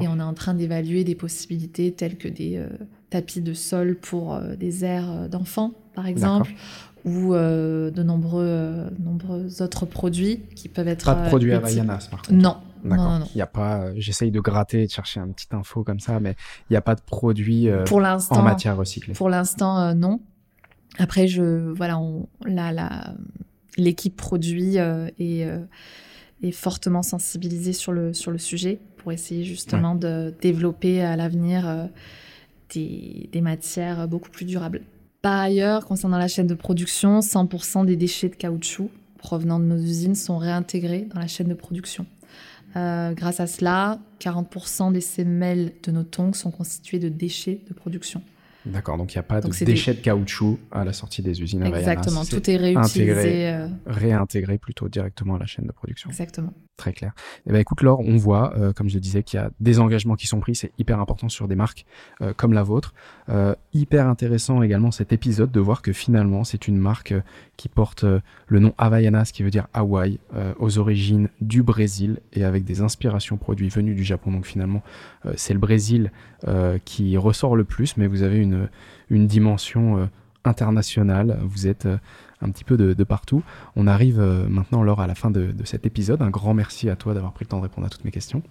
Et 0.00 0.08
on 0.08 0.18
est 0.18 0.22
en 0.22 0.34
train 0.34 0.54
d'évaluer 0.54 1.04
des 1.04 1.14
possibilités 1.14 1.92
telles 1.92 2.16
que 2.16 2.28
des 2.28 2.56
euh, 2.56 2.68
tapis 3.10 3.40
de 3.40 3.54
sol 3.54 3.96
pour 3.96 4.34
euh, 4.34 4.56
des 4.56 4.84
aires 4.84 5.10
euh, 5.10 5.28
d'enfants, 5.28 5.72
par 5.94 6.06
exemple, 6.06 6.52
ou 7.04 7.32
de 7.32 8.02
nombreux, 8.02 8.86
nombreux 8.98 9.62
autres 9.62 9.86
produits 9.86 10.40
qui 10.54 10.68
peuvent 10.68 10.88
être. 10.88 11.06
Pas 11.06 11.22
de 11.22 11.28
produits 11.28 11.52
Havaianas, 11.52 12.08
par 12.10 12.22
contre. 12.22 12.32
Non. 12.32 12.56
Non, 12.84 13.24
Il 13.34 13.38
y 13.38 13.42
a 13.42 13.46
pas. 13.46 13.92
J'essaye 13.96 14.30
de 14.30 14.38
gratter 14.38 14.82
et 14.82 14.86
de 14.86 14.90
chercher 14.92 15.18
un 15.18 15.28
petit 15.28 15.48
info 15.50 15.82
comme 15.82 15.98
ça, 15.98 16.20
mais 16.20 16.36
il 16.70 16.74
n'y 16.74 16.76
a 16.76 16.80
pas 16.80 16.94
de 16.94 17.00
produits 17.00 17.68
en 17.70 18.42
matière 18.42 18.76
recyclée. 18.76 19.14
Pour 19.14 19.28
l'instant, 19.28 19.94
non. 19.94 20.20
Après, 20.98 21.26
je 21.26 21.72
voilà, 21.72 21.98
on, 21.98 22.28
la, 22.44 23.14
l'équipe 23.76 24.16
produit 24.16 24.76
et 24.76 25.48
est 26.42 26.52
fortement 26.52 27.02
sensibilisée 27.02 27.72
sur 27.72 27.92
le, 27.92 28.12
sur 28.12 28.30
le 28.30 28.38
sujet 28.38 28.80
pour 29.08 29.14
essayer 29.14 29.42
justement 29.42 29.94
de 29.94 30.34
développer 30.42 31.00
à 31.00 31.16
l'avenir 31.16 31.66
euh, 31.66 31.86
des, 32.74 33.30
des, 33.32 33.40
matières 33.40 34.06
beaucoup 34.06 34.28
plus 34.28 34.44
durables. 34.44 34.82
Par 35.22 35.40
ailleurs, 35.40 35.86
concernant 35.86 36.18
la 36.18 36.28
chaîne 36.28 36.46
de 36.46 36.52
production, 36.52 37.20
100% 37.20 37.86
des 37.86 37.96
déchets 37.96 38.28
de 38.28 38.34
caoutchouc 38.34 38.90
provenant 39.16 39.60
de 39.60 39.64
nos 39.64 39.78
usines 39.78 40.14
sont 40.14 40.36
réintégrés 40.36 41.08
dans 41.14 41.20
la 41.20 41.26
chaîne 41.26 41.48
de 41.48 41.54
production. 41.54 42.04
Euh, 42.76 43.14
grâce 43.14 43.40
à 43.40 43.46
cela, 43.46 43.98
40% 44.20 44.92
des 44.92 45.00
semelles 45.00 45.72
de 45.82 45.90
nos 45.90 46.02
tongs 46.02 46.34
sont 46.34 46.50
constituées 46.50 46.98
de 46.98 47.08
déchets 47.08 47.60
de 47.66 47.72
production. 47.72 48.20
D'accord, 48.66 48.98
donc 48.98 49.14
il 49.14 49.16
n'y 49.16 49.20
a 49.20 49.24
pas 49.24 49.40
de 49.40 49.64
déchets 49.64 49.94
de 49.94 50.00
caoutchouc 50.00 50.58
à 50.72 50.84
la 50.84 50.92
sortie 50.92 51.22
des 51.22 51.40
usines 51.40 51.64
Exactement, 51.64 52.24
tout 52.24 52.50
est 52.50 52.56
réutilisé. 52.56 53.48
Euh. 53.48 53.68
réintégré 53.86 54.58
plutôt 54.58 54.88
directement 54.88 55.36
à 55.36 55.38
la 55.38 55.46
chaîne 55.46 55.66
de 55.66 55.72
production. 55.72 56.10
Exactement. 56.10 56.52
Très 56.76 56.92
clair. 56.92 57.12
Eh 57.46 57.52
ben, 57.52 57.58
écoute 57.58 57.82
Laure, 57.82 58.00
on 58.00 58.16
voit, 58.16 58.56
euh, 58.56 58.72
comme 58.72 58.88
je 58.88 58.94
le 58.94 59.00
disais, 59.00 59.22
qu'il 59.22 59.38
y 59.38 59.42
a 59.42 59.50
des 59.58 59.80
engagements 59.80 60.14
qui 60.14 60.26
sont 60.26 60.38
pris, 60.40 60.54
c'est 60.54 60.72
hyper 60.78 61.00
important 61.00 61.28
sur 61.28 61.48
des 61.48 61.56
marques 61.56 61.86
euh, 62.20 62.32
comme 62.36 62.52
la 62.52 62.62
vôtre. 62.62 62.94
hyper 63.72 64.08
intéressant 64.08 64.62
également 64.62 64.90
cet 64.90 65.12
épisode 65.12 65.50
de 65.50 65.60
voir 65.60 65.82
que 65.82 65.92
finalement 65.92 66.44
c'est 66.44 66.66
une 66.66 66.78
marque 66.78 67.14
qui 67.56 67.68
porte 67.68 68.04
le 68.46 68.58
nom 68.58 68.72
Havaianas, 68.78 69.30
qui 69.32 69.42
veut 69.42 69.50
dire 69.50 69.66
Hawaï, 69.74 70.18
aux 70.58 70.78
origines 70.78 71.28
du 71.40 71.62
Brésil 71.62 72.20
et 72.32 72.44
avec 72.44 72.64
des 72.64 72.80
inspirations 72.80 73.36
produits 73.36 73.68
venus 73.68 73.94
du 73.96 74.04
Japon. 74.04 74.32
Donc 74.32 74.46
finalement, 74.46 74.82
c'est 75.36 75.52
le 75.52 75.58
Brésil 75.58 76.10
qui 76.84 77.16
ressort 77.16 77.56
le 77.56 77.64
plus, 77.64 77.96
mais 77.96 78.06
vous 78.06 78.22
avez 78.22 78.38
une 78.38 78.47
une, 79.10 79.26
dimension 79.26 79.98
euh, 79.98 80.06
internationale. 80.44 81.38
Vous 81.42 81.66
êtes 81.66 81.86
euh, 81.86 81.98
un 82.40 82.50
petit 82.50 82.64
peu 82.64 82.76
de, 82.76 83.04
partout. 83.04 83.42
On 83.76 83.86
arrive 83.86 84.20
euh, 84.20 84.48
maintenant, 84.48 84.82
Laure, 84.82 85.00
à 85.00 85.06
la 85.06 85.14
fin 85.14 85.30
de, 85.30 85.52
cet 85.64 85.86
épisode. 85.86 86.22
Un 86.22 86.30
grand 86.30 86.54
merci 86.54 86.88
à 86.88 86.96
toi 86.96 87.14
d'avoir 87.14 87.32
pris 87.32 87.44
le 87.44 87.48
temps 87.48 87.58
de 87.58 87.62
répondre 87.62 87.86
à 87.86 87.90
toutes 87.90 88.04
mes 88.04 88.10
questions. 88.10 88.42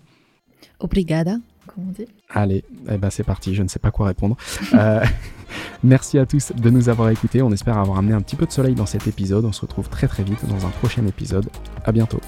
Obrigada, 0.79 1.37
comme 1.67 1.89
on 1.89 1.91
dit. 1.91 2.07
Allez, 2.29 2.63
eh 2.89 2.97
ben 2.97 3.11
c'est 3.11 3.23
parti, 3.23 3.53
je 3.53 3.61
ne 3.61 3.67
sais 3.67 3.79
pas 3.79 3.91
quoi 3.91 4.07
répondre. 4.07 4.35
merci 5.83 6.17
à 6.17 6.25
tous 6.25 6.51
de 6.51 6.69
nous 6.71 6.89
avoir 6.89 7.09
écoutés. 7.09 7.43
On 7.43 7.51
espère 7.51 7.77
avoir 7.77 7.99
amené 7.99 8.13
un 8.13 8.21
petit 8.21 8.35
peu 8.35 8.47
de 8.47 8.51
soleil 8.51 8.73
dans 8.73 8.87
cet 8.87 9.07
épisode. 9.07 9.45
On 9.45 9.51
se 9.51 9.61
retrouve 9.61 9.87
très 9.87 10.07
très 10.07 10.23
vite 10.23 10.45
dans 10.47 10.65
un 10.65 10.69
prochain 10.69 11.05
épisode. 11.05 11.47
À 11.85 11.91
bientôt. 11.91 12.21